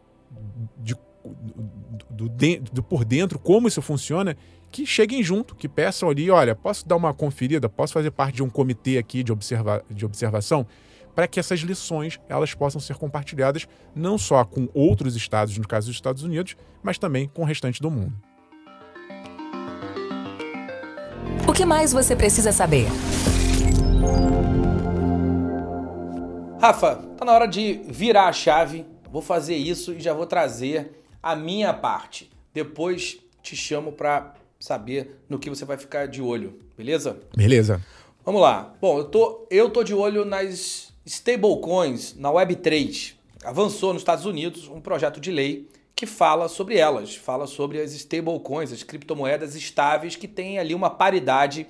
de, 0.77 0.95
do, 2.09 2.29
do, 2.29 2.59
do, 2.73 2.83
por 2.83 3.03
dentro 3.03 3.39
como 3.39 3.67
isso 3.67 3.81
funciona, 3.81 4.35
que 4.71 4.85
cheguem 4.85 5.23
junto, 5.23 5.55
que 5.55 5.67
peçam 5.67 6.09
ali: 6.09 6.29
olha, 6.29 6.55
posso 6.55 6.87
dar 6.87 6.95
uma 6.95 7.13
conferida, 7.13 7.69
posso 7.69 7.93
fazer 7.93 8.11
parte 8.11 8.35
de 8.35 8.43
um 8.43 8.49
comitê 8.49 8.97
aqui 8.97 9.23
de, 9.23 9.31
observa, 9.31 9.83
de 9.89 10.05
observação? 10.05 10.65
para 11.15 11.27
que 11.27 11.39
essas 11.39 11.61
lições 11.61 12.19
elas 12.27 12.53
possam 12.53 12.81
ser 12.81 12.97
compartilhadas 12.97 13.65
não 13.95 14.17
só 14.17 14.43
com 14.43 14.67
outros 14.73 15.15
estados, 15.15 15.57
no 15.57 15.65
caso 15.65 15.87
dos 15.87 15.95
Estados 15.95 16.23
Unidos, 16.23 16.57
mas 16.83 16.97
também 16.97 17.27
com 17.33 17.41
o 17.41 17.45
restante 17.45 17.81
do 17.81 17.89
mundo. 17.89 18.13
O 21.47 21.53
que 21.53 21.65
mais 21.65 21.93
você 21.93 22.15
precisa 22.15 22.51
saber? 22.51 22.87
Rafa, 26.59 26.95
tá 27.17 27.23
na 27.23 27.31
hora 27.31 27.47
de 27.47 27.81
virar 27.87 28.27
a 28.27 28.33
chave. 28.33 28.85
Vou 29.09 29.21
fazer 29.21 29.55
isso 29.55 29.93
e 29.93 29.99
já 30.01 30.13
vou 30.13 30.25
trazer 30.25 31.04
a 31.25 31.35
minha 31.35 31.73
parte. 31.73 32.29
Depois 32.53 33.17
te 33.41 33.55
chamo 33.55 33.91
para 33.91 34.35
saber 34.59 35.23
no 35.27 35.39
que 35.39 35.49
você 35.49 35.65
vai 35.65 35.75
ficar 35.75 36.07
de 36.07 36.21
olho, 36.21 36.59
beleza? 36.77 37.19
Beleza. 37.35 37.81
Vamos 38.23 38.41
lá. 38.41 38.75
Bom, 38.79 38.99
eu 38.99 39.05
tô, 39.05 39.47
eu 39.49 39.69
tô 39.71 39.83
de 39.83 39.91
olho 39.91 40.23
nas 40.23 40.93
stablecoins 41.03 42.15
na 42.15 42.29
Web3. 42.29 43.15
Avançou 43.43 43.91
nos 43.91 44.03
Estados 44.03 44.27
Unidos 44.27 44.67
um 44.67 44.79
projeto 44.79 45.19
de 45.19 45.31
lei 45.31 45.67
que 45.95 46.05
fala 46.05 46.47
sobre 46.47 46.77
elas, 46.77 47.15
fala 47.15 47.47
sobre 47.47 47.81
as 47.81 47.91
stablecoins, 47.93 48.71
as 48.71 48.83
criptomoedas 48.83 49.55
estáveis 49.55 50.15
que 50.15 50.27
têm 50.27 50.59
ali 50.59 50.75
uma 50.75 50.91
paridade 50.91 51.65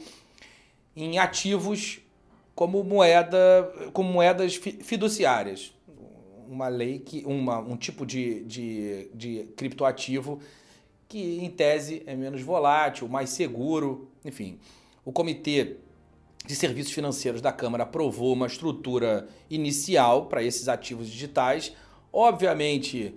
em 0.94 1.18
ativos 1.18 2.00
como 2.54 2.84
moeda, 2.84 3.72
como 3.94 4.12
moedas 4.12 4.56
fiduciárias. 4.56 5.74
Uma 6.47 6.67
lei 6.67 6.99
que 6.99 7.23
uma, 7.25 7.60
um 7.60 7.75
tipo 7.75 8.05
de, 8.05 8.43
de, 8.43 9.10
de 9.13 9.43
criptoativo 9.55 10.39
que 11.08 11.39
em 11.39 11.49
tese 11.49 12.03
é 12.05 12.15
menos 12.15 12.41
volátil, 12.41 13.08
mais 13.08 13.29
seguro, 13.29 14.10
enfim. 14.23 14.60
O 15.03 15.12
Comitê 15.12 15.77
de 16.45 16.55
Serviços 16.55 16.93
Financeiros 16.93 17.41
da 17.41 17.51
Câmara 17.51 17.84
aprovou 17.84 18.34
uma 18.34 18.47
estrutura 18.47 19.27
inicial 19.49 20.25
para 20.25 20.43
esses 20.43 20.67
ativos 20.67 21.10
digitais. 21.10 21.73
Obviamente, 22.12 23.15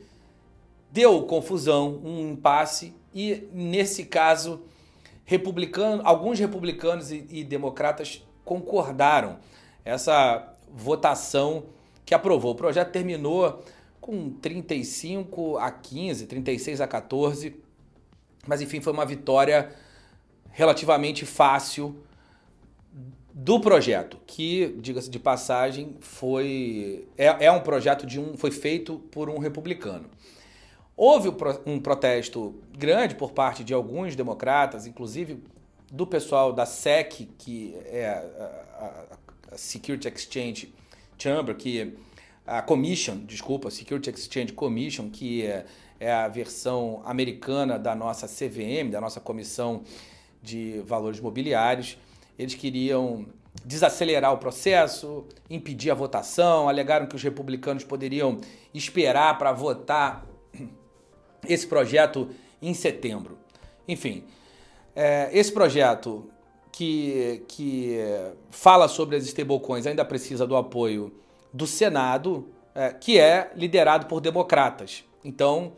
deu 0.90 1.22
confusão, 1.22 2.00
um 2.04 2.32
impasse, 2.32 2.94
e 3.14 3.48
nesse 3.52 4.04
caso, 4.04 4.62
republicano, 5.24 6.02
alguns 6.04 6.38
republicanos 6.38 7.10
e, 7.10 7.26
e 7.30 7.44
democratas 7.44 8.22
concordaram. 8.44 9.38
Essa 9.84 10.54
votação 10.70 11.64
que 12.08 12.14
aprovou. 12.14 12.52
O 12.52 12.54
projeto 12.54 12.90
terminou 12.90 13.62
com 14.00 14.30
35 14.30 15.58
a 15.58 15.70
15, 15.70 16.26
36 16.26 16.80
a 16.80 16.86
14, 16.86 17.54
mas 18.46 18.62
enfim, 18.62 18.80
foi 18.80 18.94
uma 18.94 19.04
vitória 19.04 19.70
relativamente 20.50 21.26
fácil 21.26 22.02
do 23.30 23.60
projeto, 23.60 24.16
que, 24.26 24.74
diga-se 24.80 25.10
de 25.10 25.18
passagem, 25.18 25.98
foi 26.00 27.06
é, 27.18 27.44
é, 27.44 27.52
um 27.52 27.60
projeto 27.60 28.06
de 28.06 28.18
um 28.18 28.38
foi 28.38 28.52
feito 28.52 28.98
por 29.10 29.28
um 29.28 29.38
republicano. 29.38 30.08
Houve 30.96 31.28
um 31.66 31.78
protesto 31.78 32.54
grande 32.76 33.14
por 33.16 33.32
parte 33.32 33.62
de 33.62 33.74
alguns 33.74 34.16
democratas, 34.16 34.86
inclusive 34.86 35.42
do 35.92 36.06
pessoal 36.06 36.54
da 36.54 36.64
SEC, 36.64 37.28
que 37.36 37.76
é 37.84 38.08
a, 38.08 39.04
a, 39.50 39.54
a 39.54 39.58
Security 39.58 40.08
Exchange 40.08 40.77
Chamber, 41.18 41.54
que 41.56 41.94
a 42.46 42.62
Commission, 42.62 43.18
desculpa, 43.26 43.70
Security 43.70 44.10
Exchange 44.10 44.52
Commission, 44.52 45.10
que 45.10 45.44
é, 45.44 45.66
é 46.00 46.10
a 46.10 46.28
versão 46.28 47.02
americana 47.04 47.78
da 47.78 47.94
nossa 47.94 48.26
CVM, 48.26 48.90
da 48.90 49.00
nossa 49.00 49.20
Comissão 49.20 49.82
de 50.42 50.80
Valores 50.86 51.20
Mobiliários. 51.20 51.98
Eles 52.38 52.54
queriam 52.54 53.26
desacelerar 53.64 54.32
o 54.32 54.38
processo, 54.38 55.26
impedir 55.50 55.90
a 55.90 55.94
votação, 55.94 56.68
alegaram 56.68 57.06
que 57.06 57.16
os 57.16 57.22
republicanos 57.22 57.84
poderiam 57.84 58.40
esperar 58.72 59.36
para 59.36 59.52
votar 59.52 60.24
esse 61.46 61.66
projeto 61.66 62.30
em 62.62 62.72
setembro. 62.72 63.38
Enfim, 63.86 64.24
é, 64.94 65.28
esse 65.32 65.52
projeto 65.52 66.30
que, 66.72 67.42
que 67.48 67.98
fala 68.50 68.88
sobre 68.88 69.16
as 69.16 69.24
stablecoins 69.24 69.86
ainda 69.86 70.04
precisa 70.04 70.46
do 70.46 70.56
apoio 70.56 71.12
do 71.52 71.66
Senado, 71.66 72.48
é, 72.74 72.90
que 72.92 73.18
é 73.18 73.50
liderado 73.56 74.06
por 74.06 74.20
democratas. 74.20 75.04
Então, 75.24 75.72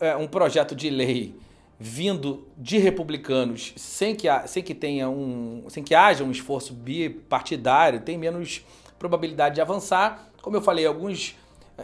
é 0.00 0.16
um 0.16 0.26
projeto 0.26 0.74
de 0.74 0.90
lei 0.90 1.36
vindo 1.78 2.46
de 2.56 2.78
republicanos 2.78 3.74
sem 3.76 4.14
que, 4.14 4.28
sem 4.46 4.62
que 4.62 4.74
tenha 4.74 5.10
um 5.10 5.64
sem 5.68 5.84
que 5.84 5.94
haja 5.94 6.24
um 6.24 6.30
esforço 6.30 6.72
bipartidário 6.72 8.00
tem 8.00 8.16
menos 8.16 8.64
probabilidade 8.98 9.56
de 9.56 9.60
avançar 9.60 10.30
como 10.40 10.56
eu 10.56 10.62
falei 10.62 10.86
alguns 10.86 11.36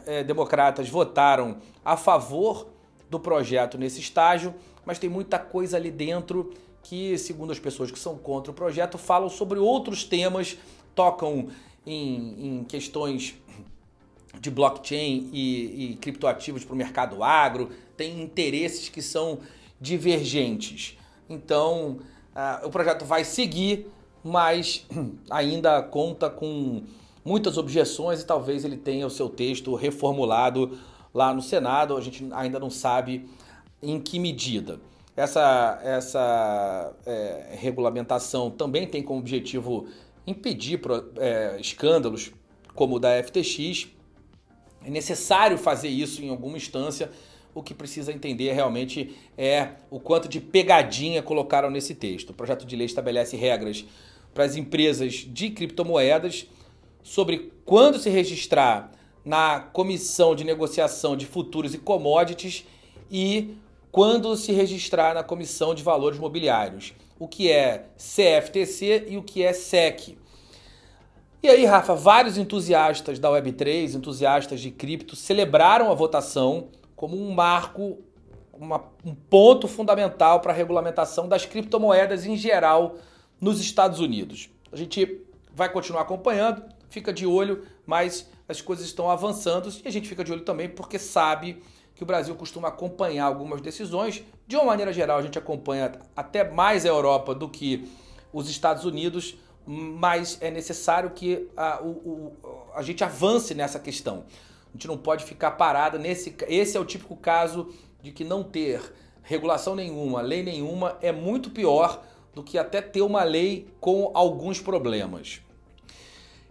é, 0.06 0.24
democratas 0.24 0.88
votaram 0.88 1.58
a 1.84 1.94
favor 1.94 2.68
do 3.10 3.20
projeto 3.20 3.76
nesse 3.76 4.00
estágio 4.00 4.54
mas 4.86 4.98
tem 4.98 5.10
muita 5.10 5.38
coisa 5.38 5.76
ali 5.76 5.90
dentro 5.90 6.54
que 6.82 7.16
segundo 7.18 7.52
as 7.52 7.58
pessoas 7.58 7.90
que 7.90 7.98
são 7.98 8.16
contra 8.16 8.50
o 8.50 8.54
projeto 8.54 8.98
falam 8.98 9.28
sobre 9.28 9.58
outros 9.58 10.04
temas 10.04 10.56
tocam 10.94 11.48
em, 11.86 12.58
em 12.58 12.64
questões 12.64 13.34
de 14.40 14.50
blockchain 14.50 15.30
e, 15.32 15.92
e 15.92 15.96
criptoativos 15.96 16.64
para 16.64 16.74
o 16.74 16.76
mercado 16.76 17.22
agro, 17.22 17.70
tem 17.96 18.22
interesses 18.22 18.88
que 18.88 19.02
são 19.02 19.38
divergentes. 19.80 20.98
Então, 21.28 21.98
uh, 22.34 22.66
o 22.66 22.70
projeto 22.70 23.04
vai 23.04 23.24
seguir, 23.24 23.86
mas 24.24 24.86
ainda 25.30 25.82
conta 25.82 26.30
com 26.30 26.82
muitas 27.24 27.56
objeções 27.58 28.22
e 28.22 28.26
talvez 28.26 28.64
ele 28.64 28.76
tenha 28.76 29.06
o 29.06 29.10
seu 29.10 29.28
texto 29.28 29.74
reformulado 29.74 30.78
lá 31.12 31.32
no 31.32 31.42
Senado. 31.42 31.96
A 31.96 32.00
gente 32.00 32.26
ainda 32.32 32.58
não 32.58 32.70
sabe 32.70 33.28
em 33.82 34.00
que 34.00 34.18
medida. 34.18 34.80
Essa, 35.16 35.78
essa 35.82 36.94
é, 37.04 37.54
regulamentação 37.58 38.50
também 38.50 38.86
tem 38.86 39.02
como 39.02 39.20
objetivo 39.20 39.86
impedir 40.26 40.80
é, 41.18 41.58
escândalos 41.60 42.32
como 42.74 42.96
o 42.96 42.98
da 42.98 43.22
FTX. 43.22 43.88
É 44.84 44.90
necessário 44.90 45.58
fazer 45.58 45.88
isso 45.88 46.22
em 46.22 46.30
alguma 46.30 46.56
instância. 46.56 47.10
O 47.54 47.62
que 47.62 47.74
precisa 47.74 48.10
entender 48.10 48.52
realmente 48.52 49.14
é 49.36 49.72
o 49.90 50.00
quanto 50.00 50.28
de 50.28 50.40
pegadinha 50.40 51.22
colocaram 51.22 51.70
nesse 51.70 51.94
texto. 51.94 52.30
O 52.30 52.34
projeto 52.34 52.64
de 52.64 52.74
lei 52.74 52.86
estabelece 52.86 53.36
regras 53.36 53.84
para 54.32 54.44
as 54.44 54.56
empresas 54.56 55.12
de 55.12 55.50
criptomoedas 55.50 56.46
sobre 57.02 57.52
quando 57.66 57.98
se 57.98 58.08
registrar 58.08 58.90
na 59.22 59.60
Comissão 59.60 60.34
de 60.34 60.44
Negociação 60.44 61.16
de 61.16 61.26
Futuros 61.26 61.74
e 61.74 61.78
Commodities 61.78 62.64
e 63.10 63.54
quando 63.92 64.34
se 64.36 64.52
registrar 64.52 65.14
na 65.14 65.22
Comissão 65.22 65.74
de 65.74 65.82
Valores 65.82 66.18
Mobiliários 66.18 66.94
o 67.18 67.28
que 67.28 67.52
é 67.52 67.90
CFTC 67.96 69.06
e 69.10 69.18
o 69.18 69.22
que 69.22 69.44
é 69.44 69.52
SEC. 69.52 70.18
E 71.42 71.48
aí, 71.48 71.64
Rafa, 71.64 71.94
vários 71.94 72.38
entusiastas 72.38 73.18
da 73.18 73.28
Web3, 73.28 73.94
entusiastas 73.94 74.60
de 74.60 74.70
cripto, 74.70 75.14
celebraram 75.14 75.90
a 75.90 75.94
votação 75.94 76.68
como 76.96 77.16
um 77.16 77.32
marco, 77.32 77.98
uma, 78.52 78.82
um 79.04 79.14
ponto 79.14 79.68
fundamental 79.68 80.40
para 80.40 80.52
a 80.52 80.56
regulamentação 80.56 81.28
das 81.28 81.44
criptomoedas 81.44 82.24
em 82.24 82.36
geral 82.36 82.96
nos 83.40 83.60
Estados 83.60 84.00
Unidos. 84.00 84.48
A 84.72 84.76
gente 84.76 85.20
vai 85.54 85.68
continuar 85.68 86.02
acompanhando, 86.02 86.62
fica 86.88 87.12
de 87.12 87.26
olho, 87.26 87.64
mas 87.84 88.30
as 88.48 88.60
coisas 88.60 88.86
estão 88.86 89.10
avançando 89.10 89.68
e 89.84 89.86
a 89.86 89.92
gente 89.92 90.08
fica 90.08 90.24
de 90.24 90.32
olho 90.32 90.42
também 90.42 90.68
porque 90.68 90.98
sabe 90.98 91.62
que 92.02 92.04
o 92.04 92.06
Brasil 92.06 92.34
costuma 92.34 92.66
acompanhar 92.66 93.26
algumas 93.26 93.60
decisões. 93.60 94.24
De 94.44 94.56
uma 94.56 94.64
maneira 94.64 94.92
geral, 94.92 95.18
a 95.18 95.22
gente 95.22 95.38
acompanha 95.38 95.92
até 96.16 96.50
mais 96.50 96.84
a 96.84 96.88
Europa 96.88 97.32
do 97.32 97.48
que 97.48 97.88
os 98.32 98.50
Estados 98.50 98.84
Unidos, 98.84 99.36
mas 99.64 100.36
é 100.40 100.50
necessário 100.50 101.10
que 101.10 101.48
a, 101.56 101.80
o, 101.80 101.90
o, 101.90 102.36
a 102.74 102.82
gente 102.82 103.04
avance 103.04 103.54
nessa 103.54 103.78
questão. 103.78 104.24
A 104.68 104.72
gente 104.72 104.88
não 104.88 104.98
pode 104.98 105.24
ficar 105.24 105.52
parada 105.52 105.96
nesse. 105.96 106.34
Esse 106.48 106.76
é 106.76 106.80
o 106.80 106.84
típico 106.84 107.14
caso 107.14 107.72
de 108.02 108.10
que 108.10 108.24
não 108.24 108.42
ter 108.42 108.82
regulação 109.22 109.76
nenhuma, 109.76 110.20
lei 110.20 110.42
nenhuma, 110.42 110.98
é 111.00 111.12
muito 111.12 111.50
pior 111.50 112.02
do 112.34 112.42
que 112.42 112.58
até 112.58 112.80
ter 112.80 113.02
uma 113.02 113.22
lei 113.22 113.68
com 113.78 114.10
alguns 114.12 114.60
problemas. 114.60 115.40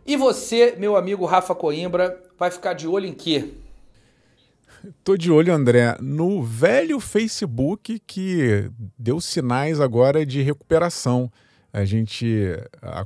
E 0.05 0.15
você, 0.15 0.75
meu 0.77 0.95
amigo 0.95 1.25
Rafa 1.25 1.53
Coimbra, 1.53 2.23
vai 2.39 2.49
ficar 2.49 2.71
de 2.71 2.87
olho 2.87 3.05
em 3.05 3.13
quê? 3.13 3.53
Tô 5.03 5.15
de 5.15 5.31
olho, 5.31 5.53
André, 5.53 5.95
no 6.01 6.41
velho 6.41 6.99
Facebook 6.99 7.99
que 7.99 8.69
deu 8.97 9.21
sinais 9.21 9.79
agora 9.79 10.25
de 10.25 10.41
recuperação. 10.41 11.31
A 11.71 11.85
gente 11.85 12.47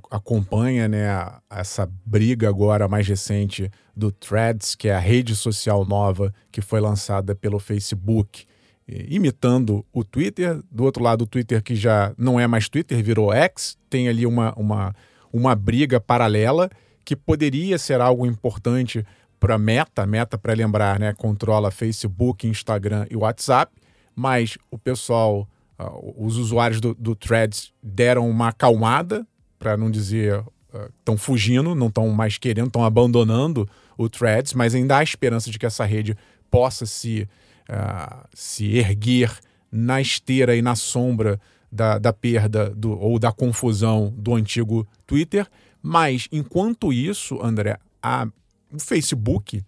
acompanha 0.09 0.87
né, 0.87 1.05
essa 1.49 1.89
briga 2.05 2.47
agora 2.47 2.87
mais 2.87 3.07
recente 3.07 3.69
do 3.95 4.09
Threads, 4.09 4.73
que 4.73 4.87
é 4.87 4.95
a 4.95 4.99
rede 4.99 5.35
social 5.35 5.85
nova 5.85 6.33
que 6.51 6.61
foi 6.61 6.79
lançada 6.79 7.35
pelo 7.35 7.59
Facebook, 7.59 8.45
imitando 8.87 9.85
o 9.91 10.03
Twitter. 10.03 10.61
Do 10.71 10.85
outro 10.85 11.03
lado, 11.03 11.23
o 11.23 11.27
Twitter 11.27 11.61
que 11.61 11.75
já 11.75 12.13
não 12.17 12.39
é 12.39 12.47
mais 12.47 12.69
Twitter, 12.69 13.03
virou 13.03 13.33
X, 13.33 13.77
tem 13.89 14.07
ali 14.07 14.25
uma, 14.25 14.53
uma, 14.55 14.95
uma 15.31 15.53
briga 15.55 15.99
paralela 15.99 16.69
que 17.03 17.15
poderia 17.15 17.77
ser 17.77 18.01
algo 18.01 18.25
importante 18.25 19.05
para 19.45 19.59
Meta, 19.59 20.07
Meta 20.07 20.39
para 20.39 20.55
lembrar, 20.55 20.99
né, 20.99 21.13
controla 21.13 21.69
Facebook, 21.69 22.47
Instagram 22.47 23.05
e 23.11 23.15
WhatsApp, 23.15 23.71
mas 24.15 24.57
o 24.71 24.77
pessoal, 24.77 25.47
uh, 25.79 26.15
os 26.17 26.37
usuários 26.37 26.81
do, 26.81 26.95
do, 26.95 27.15
Threads 27.15 27.71
deram 27.83 28.27
uma 28.27 28.47
acalmada, 28.47 29.23
para 29.59 29.77
não 29.77 29.91
dizer 29.91 30.43
estão 30.97 31.13
uh, 31.13 31.17
fugindo, 31.17 31.75
não 31.75 31.89
estão 31.89 32.09
mais 32.09 32.39
querendo, 32.39 32.67
estão 32.67 32.83
abandonando 32.83 33.69
o 33.95 34.09
Threads, 34.09 34.55
mas 34.55 34.73
ainda 34.73 34.97
há 34.97 35.03
esperança 35.03 35.51
de 35.51 35.59
que 35.59 35.65
essa 35.67 35.85
rede 35.85 36.17
possa 36.49 36.87
se, 36.87 37.29
uh, 37.69 38.27
se 38.33 38.77
erguer 38.77 39.31
na 39.71 40.01
esteira 40.01 40.55
e 40.55 40.61
na 40.63 40.75
sombra 40.75 41.39
da, 41.71 41.99
da 41.99 42.11
perda 42.11 42.71
do, 42.71 42.99
ou 42.99 43.19
da 43.19 43.31
confusão 43.31 44.11
do 44.17 44.33
antigo 44.33 44.87
Twitter. 45.05 45.47
Mas, 45.83 46.27
enquanto 46.31 46.91
isso, 46.91 47.39
André, 47.43 47.77
a 48.01 48.27
o 48.75 48.85
Facebook 48.85 49.63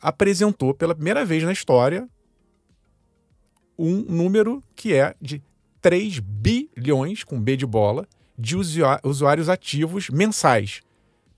apresentou 0.00 0.74
pela 0.74 0.94
primeira 0.94 1.24
vez 1.24 1.42
na 1.42 1.52
história 1.52 2.08
um 3.78 3.96
número 4.08 4.62
que 4.74 4.94
é 4.94 5.14
de 5.20 5.42
3 5.80 6.18
bilhões, 6.18 7.22
com 7.22 7.40
B 7.40 7.56
de 7.56 7.66
bola, 7.66 8.06
de 8.36 8.56
usuários 8.56 9.48
ativos 9.48 10.10
mensais. 10.10 10.80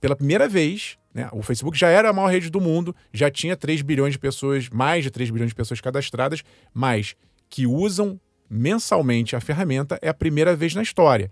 Pela 0.01 0.17
primeira 0.17 0.49
vez, 0.49 0.99
né, 1.13 1.29
o 1.33 1.43
Facebook 1.43 1.77
já 1.77 1.89
era 1.89 2.09
a 2.09 2.13
maior 2.13 2.29
rede 2.29 2.51
do 2.51 2.61
mundo, 2.61 2.95
já 3.13 3.31
tinha 3.31 3.57
3 3.57 3.83
bilhões 3.83 4.15
de 4.15 4.19
pessoas, 4.19 4.69
mais 4.71 5.05
de 5.05 5.11
3 5.11 5.31
bilhões 5.31 5.51
de 5.51 5.55
pessoas 5.55 5.81
cadastradas, 5.81 6.43
mas 6.73 7.15
que 7.49 7.67
usam 7.67 8.19
mensalmente 8.49 9.37
a 9.37 9.41
ferramenta 9.41 9.99
é 10.01 10.09
a 10.09 10.15
primeira 10.15 10.57
vez 10.57 10.75
na 10.75 10.83
história. 10.83 11.31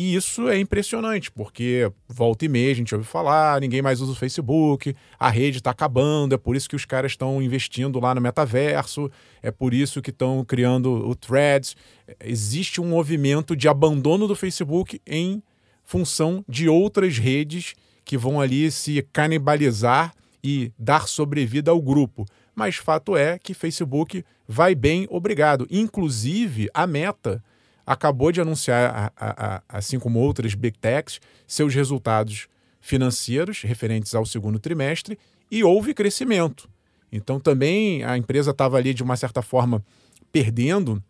E 0.00 0.14
isso 0.14 0.48
é 0.48 0.58
impressionante, 0.58 1.30
porque 1.30 1.92
volta 2.08 2.46
e 2.46 2.48
meia 2.48 2.72
a 2.72 2.74
gente 2.74 2.94
ouve 2.94 3.06
falar, 3.06 3.60
ninguém 3.60 3.82
mais 3.82 4.00
usa 4.00 4.12
o 4.12 4.14
Facebook, 4.14 4.96
a 5.18 5.28
rede 5.28 5.58
está 5.58 5.72
acabando, 5.72 6.34
é 6.34 6.38
por 6.38 6.56
isso 6.56 6.70
que 6.70 6.74
os 6.74 6.86
caras 6.86 7.12
estão 7.12 7.42
investindo 7.42 8.00
lá 8.00 8.14
no 8.14 8.20
metaverso, 8.22 9.10
é 9.42 9.50
por 9.50 9.74
isso 9.74 10.00
que 10.00 10.08
estão 10.08 10.42
criando 10.42 11.06
o 11.06 11.14
Threads. 11.14 11.76
Existe 12.18 12.80
um 12.80 12.86
movimento 12.86 13.54
de 13.54 13.68
abandono 13.68 14.26
do 14.26 14.34
Facebook 14.34 15.02
em 15.06 15.42
função 15.84 16.42
de 16.48 16.66
outras 16.66 17.18
redes 17.18 17.74
que 18.02 18.16
vão 18.16 18.40
ali 18.40 18.70
se 18.70 19.06
canibalizar 19.12 20.14
e 20.42 20.72
dar 20.78 21.08
sobrevida 21.08 21.72
ao 21.72 21.82
grupo. 21.82 22.24
Mas 22.54 22.76
fato 22.76 23.18
é 23.18 23.38
que 23.38 23.52
Facebook 23.52 24.24
vai 24.48 24.74
bem, 24.74 25.06
obrigado. 25.10 25.66
Inclusive, 25.70 26.70
a 26.72 26.86
Meta 26.86 27.44
acabou 27.90 28.30
de 28.30 28.40
anunciar, 28.40 29.12
a, 29.16 29.56
a, 29.56 29.62
assim 29.68 29.98
como 29.98 30.20
outras 30.20 30.54
big 30.54 30.78
techs, 30.78 31.20
seus 31.44 31.74
resultados 31.74 32.46
financeiros 32.80 33.62
referentes 33.62 34.14
ao 34.14 34.24
segundo 34.24 34.60
trimestre 34.60 35.18
e 35.50 35.64
houve 35.64 35.92
crescimento. 35.92 36.70
Então 37.10 37.40
também 37.40 38.04
a 38.04 38.16
empresa 38.16 38.52
estava 38.52 38.76
ali, 38.76 38.94
de 38.94 39.02
uma 39.02 39.16
certa 39.16 39.42
forma, 39.42 39.84
perdendo 40.30 41.02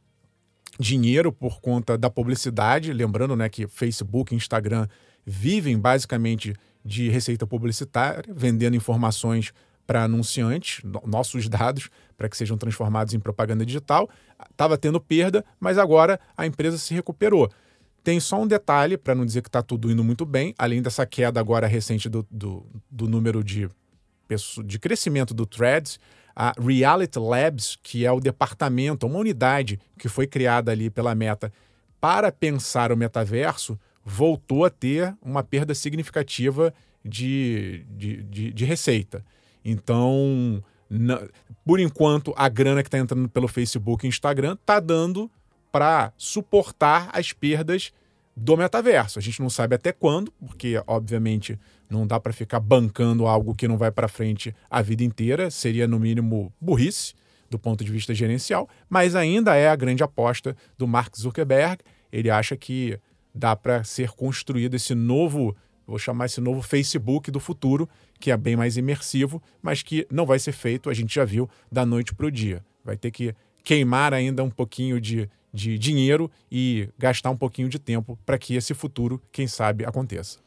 dinheiro 0.79 1.31
por 1.31 1.61
conta 1.61 1.99
da 1.99 2.09
publicidade. 2.09 2.95
Lembrando 2.95 3.37
né, 3.37 3.51
que 3.51 3.69
Facebook 3.69 4.33
e 4.33 4.37
Instagram 4.39 4.89
vivem 5.27 5.79
basicamente 5.79 6.55
de 6.83 7.11
receita 7.11 7.47
publicitária, 7.47 8.25
vendendo 8.35 8.75
informações 8.75 9.53
para 9.91 10.05
anunciantes, 10.05 10.85
nossos 11.05 11.49
dados, 11.49 11.91
para 12.17 12.29
que 12.29 12.37
sejam 12.37 12.57
transformados 12.57 13.13
em 13.13 13.19
propaganda 13.19 13.67
digital. 13.67 14.09
Estava 14.49 14.79
tendo 14.79 15.01
perda, 15.01 15.45
mas 15.59 15.79
agora 15.79 16.21
a 16.37 16.47
empresa 16.47 16.79
se 16.79 16.95
recuperou. 16.95 17.51
Tem 18.05 18.21
só 18.21 18.41
um 18.41 18.47
detalhe, 18.47 18.97
para 18.97 19.17
não 19.17 19.27
dizer 19.27 19.43
que 19.43 19.49
está 19.49 19.61
tudo 19.61 19.91
indo 19.91 20.05
muito 20.05 20.25
bem, 20.25 20.55
além 20.57 20.81
dessa 20.81 21.05
queda 21.05 21.41
agora 21.41 21.67
recente 21.67 22.09
do, 22.09 22.25
do, 22.31 22.65
do 22.89 23.09
número 23.09 23.43
de, 23.43 23.69
de 24.65 24.79
crescimento 24.79 25.35
do 25.35 25.45
Threads, 25.45 25.99
a 26.37 26.53
Reality 26.57 27.19
Labs, 27.19 27.77
que 27.83 28.07
é 28.07 28.13
o 28.13 28.21
departamento, 28.21 29.09
uma 29.09 29.19
unidade 29.19 29.81
que 29.99 30.09
foi 30.09 30.29
criada 30.29 30.71
ali 30.71 30.89
pela 30.89 31.17
Meta 31.17 31.53
para 32.01 32.31
pensar 32.31 32.93
o 32.93 32.97
metaverso, 32.97 33.77
voltou 34.05 34.65
a 34.65 34.71
ter 34.71 35.17
uma 35.21 35.43
perda 35.43 35.75
significativa 35.75 36.73
de, 37.05 37.85
de, 37.91 38.23
de, 38.23 38.53
de 38.53 38.65
receita. 38.65 39.25
Então, 39.65 40.63
na, 40.89 41.23
por 41.65 41.79
enquanto, 41.79 42.33
a 42.37 42.49
grana 42.49 42.83
que 42.83 42.89
está 42.89 42.99
entrando 42.99 43.29
pelo 43.29 43.49
Facebook 43.49 44.05
e 44.05 44.09
Instagram 44.09 44.55
está 44.55 44.81
dando 44.81 45.31
para 45.71 46.13
suportar 46.17 47.11
as 47.13 47.33
perdas 47.33 47.93
do 48.35 48.57
metaverso. 48.57 49.19
A 49.19 49.23
gente 49.23 49.41
não 49.41 49.51
sabe 49.51 49.75
até 49.75 49.93
quando, 49.93 50.33
porque 50.33 50.83
obviamente 50.87 51.59
não 51.89 52.07
dá 52.07 52.19
para 52.19 52.33
ficar 52.33 52.61
bancando 52.61 53.27
algo 53.27 53.55
que 53.55 53.69
não 53.69 53.77
vai 53.77 53.91
para 53.91 54.09
frente 54.09 54.55
a 54.69 54.81
vida 54.81 55.05
inteira, 55.05 55.51
seria 55.51 55.87
no 55.87 55.99
mínimo 55.99 56.53
burrice 56.61 57.15
do 57.51 57.59
ponto 57.59 57.85
de 57.85 57.91
vista 57.91 58.15
gerencial, 58.15 58.69
mas 58.89 59.17
ainda 59.17 59.57
é 59.57 59.69
a 59.69 59.75
grande 59.77 60.05
aposta 60.05 60.57
do 60.79 60.87
Mark 60.87 61.17
Zuckerberg. 61.17 61.83
Ele 62.13 62.31
acha 62.31 62.57
que 62.57 62.99
dá 63.35 63.57
para 63.57 63.83
ser 63.83 64.11
construído 64.11 64.75
esse 64.75 64.95
novo, 64.95 65.57
vou 65.91 65.99
chamar 65.99 66.27
esse 66.27 66.41
novo 66.41 66.63
Facebook 66.63 67.31
do 67.31 67.41
futuro, 67.41 67.89
que 68.19 68.31
é 68.31 68.37
bem 68.37 68.57
mais 68.57 68.77
imersivo, 68.77 69.43
mas 69.61 69.83
que 69.83 70.07
não 70.11 70.25
vai 70.25 70.39
ser 70.39 70.53
feito, 70.53 70.89
a 70.89 70.95
gente 70.95 71.15
já 71.15 71.25
viu, 71.25 71.49
da 71.71 71.85
noite 71.85 72.15
para 72.15 72.27
o 72.27 72.31
dia. 72.31 72.65
Vai 72.85 72.97
ter 72.97 73.11
que 73.11 73.35
queimar 73.65 74.15
ainda 74.15 74.43
um 74.43 74.51
pouquinho 74.51 75.01
de, 75.01 75.29
de 75.53 75.77
dinheiro 75.79 76.31
e 76.51 76.89
gastar 76.97 77.31
um 77.31 77.37
pouquinho 77.37 77.69
de 77.69 77.79
tempo 77.79 78.19
para 78.25 78.39
que 78.39 78.55
esse 78.55 78.73
futuro, 78.73 79.21
quem 79.33 79.47
sabe, 79.47 79.85
aconteça. 79.85 80.39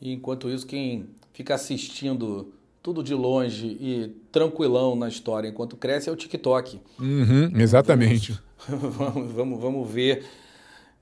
E 0.00 0.12
enquanto 0.12 0.50
isso, 0.50 0.66
quem 0.66 1.06
fica 1.32 1.54
assistindo 1.54 2.52
tudo 2.82 3.02
de 3.02 3.14
longe 3.14 3.66
e 3.66 4.08
tranquilão 4.32 4.96
na 4.96 5.08
história 5.08 5.48
enquanto 5.48 5.76
cresce 5.76 6.08
é 6.08 6.12
o 6.12 6.16
TikTok. 6.16 6.80
Uhum, 6.98 7.52
exatamente. 7.56 8.38
Vamos, 8.68 9.32
vamos, 9.32 9.60
vamos 9.60 9.88
ver 9.88 10.24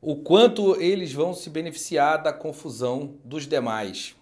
o 0.01 0.17
quanto 0.17 0.81
eles 0.81 1.13
vão 1.13 1.35
se 1.35 1.51
beneficiar 1.51 2.23
da 2.23 2.33
confusão 2.33 3.15
dos 3.25 3.47
demais. 3.47 4.15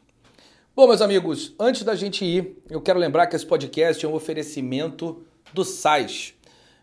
Bom, 0.75 0.89
meus 0.89 1.01
amigos, 1.01 1.55
antes 1.59 1.83
da 1.83 1.95
gente 1.95 2.25
ir, 2.25 2.63
eu 2.69 2.81
quero 2.81 2.99
lembrar 2.99 3.27
que 3.27 3.37
esse 3.37 3.47
podcast 3.47 4.05
é 4.05 4.09
um 4.09 4.15
oferecimento 4.15 5.23
do 5.53 5.65
SAIS. 5.65 6.35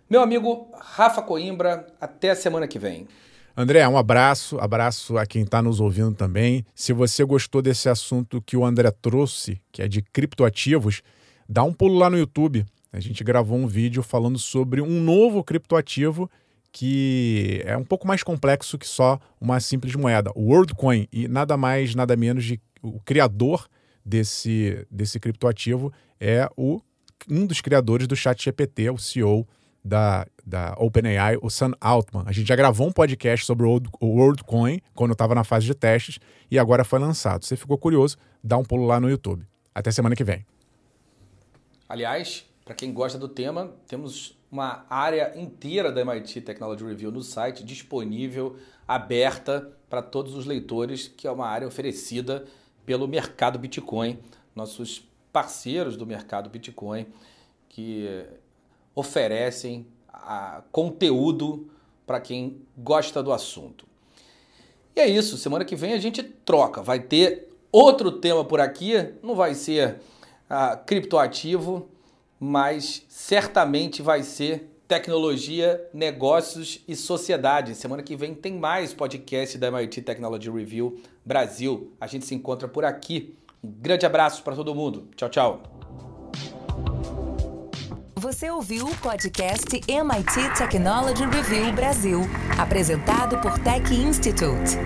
Meu 0.09 0.21
amigo 0.21 0.69
Rafa 0.79 1.21
Coimbra, 1.21 1.87
até 1.99 2.31
a 2.31 2.35
semana 2.35 2.67
que 2.67 2.79
vem. 2.79 3.07
André, 3.55 3.85
um 3.87 3.97
abraço, 3.97 4.57
abraço 4.59 5.17
a 5.17 5.25
quem 5.25 5.43
está 5.43 5.61
nos 5.61 5.81
ouvindo 5.81 6.13
também. 6.13 6.65
Se 6.73 6.93
você 6.93 7.23
gostou 7.25 7.61
desse 7.61 7.89
assunto 7.89 8.41
que 8.41 8.55
o 8.55 8.65
André 8.65 8.91
trouxe, 8.91 9.61
que 9.71 9.81
é 9.81 9.87
de 9.87 10.01
criptoativos, 10.01 11.01
dá 11.47 11.63
um 11.63 11.73
pulo 11.73 11.97
lá 11.97 12.09
no 12.09 12.17
YouTube. 12.17 12.65
A 12.93 12.99
gente 12.99 13.23
gravou 13.23 13.57
um 13.57 13.67
vídeo 13.67 14.01
falando 14.01 14.39
sobre 14.39 14.81
um 14.81 15.01
novo 15.01 15.43
criptoativo 15.43 16.29
que 16.71 17.61
é 17.65 17.75
um 17.75 17.83
pouco 17.83 18.07
mais 18.07 18.23
complexo 18.23 18.77
que 18.77 18.87
só 18.87 19.19
uma 19.39 19.59
simples 19.59 19.95
moeda, 19.95 20.31
o 20.35 20.51
WorldCoin, 20.51 21.07
e 21.11 21.27
nada 21.27 21.57
mais, 21.57 21.93
nada 21.93 22.15
menos 22.15 22.45
de 22.45 22.61
o 22.81 22.99
criador 22.99 23.67
desse, 24.03 24.85
desse 24.89 25.19
criptoativo 25.19 25.91
é 26.19 26.49
o, 26.55 26.81
um 27.29 27.45
dos 27.45 27.61
criadores 27.61 28.07
do 28.07 28.15
ChatGPT, 28.15 28.89
o 28.89 28.97
CEO 28.97 29.47
da, 29.83 30.25
da 30.45 30.75
OpenAI, 30.77 31.37
o 31.41 31.49
Sam 31.49 31.73
Altman. 31.79 32.23
A 32.25 32.31
gente 32.31 32.47
já 32.47 32.55
gravou 32.55 32.87
um 32.87 32.91
podcast 32.91 33.45
sobre 33.45 33.65
o 33.65 33.81
WorldCoin 34.01 34.81
quando 34.93 35.11
estava 35.11 35.35
na 35.35 35.43
fase 35.43 35.65
de 35.65 35.73
testes 35.73 36.19
e 36.49 36.57
agora 36.57 36.83
foi 36.83 36.99
lançado. 36.99 37.45
Se 37.45 37.55
ficou 37.55 37.77
curioso, 37.77 38.17
dá 38.43 38.57
um 38.57 38.63
pulo 38.63 38.85
lá 38.85 38.99
no 38.99 39.09
YouTube. 39.09 39.45
Até 39.73 39.91
semana 39.91 40.15
que 40.15 40.23
vem. 40.23 40.45
Aliás, 41.87 42.45
para 42.63 42.75
quem 42.75 42.93
gosta 42.93 43.17
do 43.17 43.27
tema, 43.27 43.73
temos 43.87 44.37
uma 44.51 44.85
área 44.89 45.31
inteira 45.39 45.91
da 45.91 46.01
MIT 46.01 46.41
Technology 46.41 46.83
Review 46.83 47.11
no 47.11 47.23
site 47.23 47.63
disponível, 47.63 48.57
aberta 48.87 49.71
para 49.89 50.01
todos 50.01 50.35
os 50.35 50.45
leitores, 50.45 51.07
que 51.07 51.25
é 51.25 51.31
uma 51.31 51.47
área 51.47 51.67
oferecida 51.67 52.45
pelo 52.85 53.07
mercado 53.07 53.57
Bitcoin, 53.57 54.19
nossos 54.53 55.07
parceiros 55.31 55.95
do 55.95 56.05
mercado 56.05 56.49
Bitcoin 56.49 57.07
que 57.69 58.25
oferecem 58.93 59.87
conteúdo 60.71 61.69
para 62.05 62.19
quem 62.19 62.61
gosta 62.77 63.23
do 63.23 63.31
assunto. 63.31 63.85
E 64.93 64.99
é 64.99 65.07
isso, 65.07 65.37
semana 65.37 65.63
que 65.63 65.75
vem 65.75 65.93
a 65.93 65.99
gente 65.99 66.21
troca. 66.21 66.81
Vai 66.81 66.99
ter 66.99 67.49
outro 67.71 68.11
tema 68.11 68.43
por 68.43 68.59
aqui, 68.59 68.93
não 69.23 69.35
vai 69.35 69.55
ser 69.55 70.01
uh, 70.49 70.83
criptoativo, 70.85 71.87
mas 72.43 73.05
certamente 73.07 74.01
vai 74.01 74.23
ser 74.23 74.67
tecnologia, 74.87 75.87
negócios 75.93 76.83
e 76.87 76.95
sociedade. 76.95 77.75
Semana 77.75 78.01
que 78.01 78.15
vem 78.15 78.33
tem 78.33 78.57
mais 78.57 78.95
podcast 78.95 79.59
da 79.59 79.67
MIT 79.67 80.01
Technology 80.01 80.49
Review 80.49 80.99
Brasil. 81.23 81.93
A 82.01 82.07
gente 82.07 82.25
se 82.25 82.33
encontra 82.33 82.67
por 82.67 82.83
aqui. 82.83 83.37
Um 83.63 83.71
grande 83.71 84.07
abraço 84.07 84.41
para 84.41 84.55
todo 84.55 84.73
mundo. 84.73 85.07
Tchau, 85.15 85.29
tchau. 85.29 85.61
Você 88.15 88.49
ouviu 88.49 88.87
o 88.87 88.97
podcast 88.97 89.79
MIT 89.87 90.57
Technology 90.57 91.25
Review 91.25 91.71
Brasil, 91.73 92.21
apresentado 92.57 93.39
por 93.39 93.59
Tech 93.59 93.93
Institute. 93.93 94.77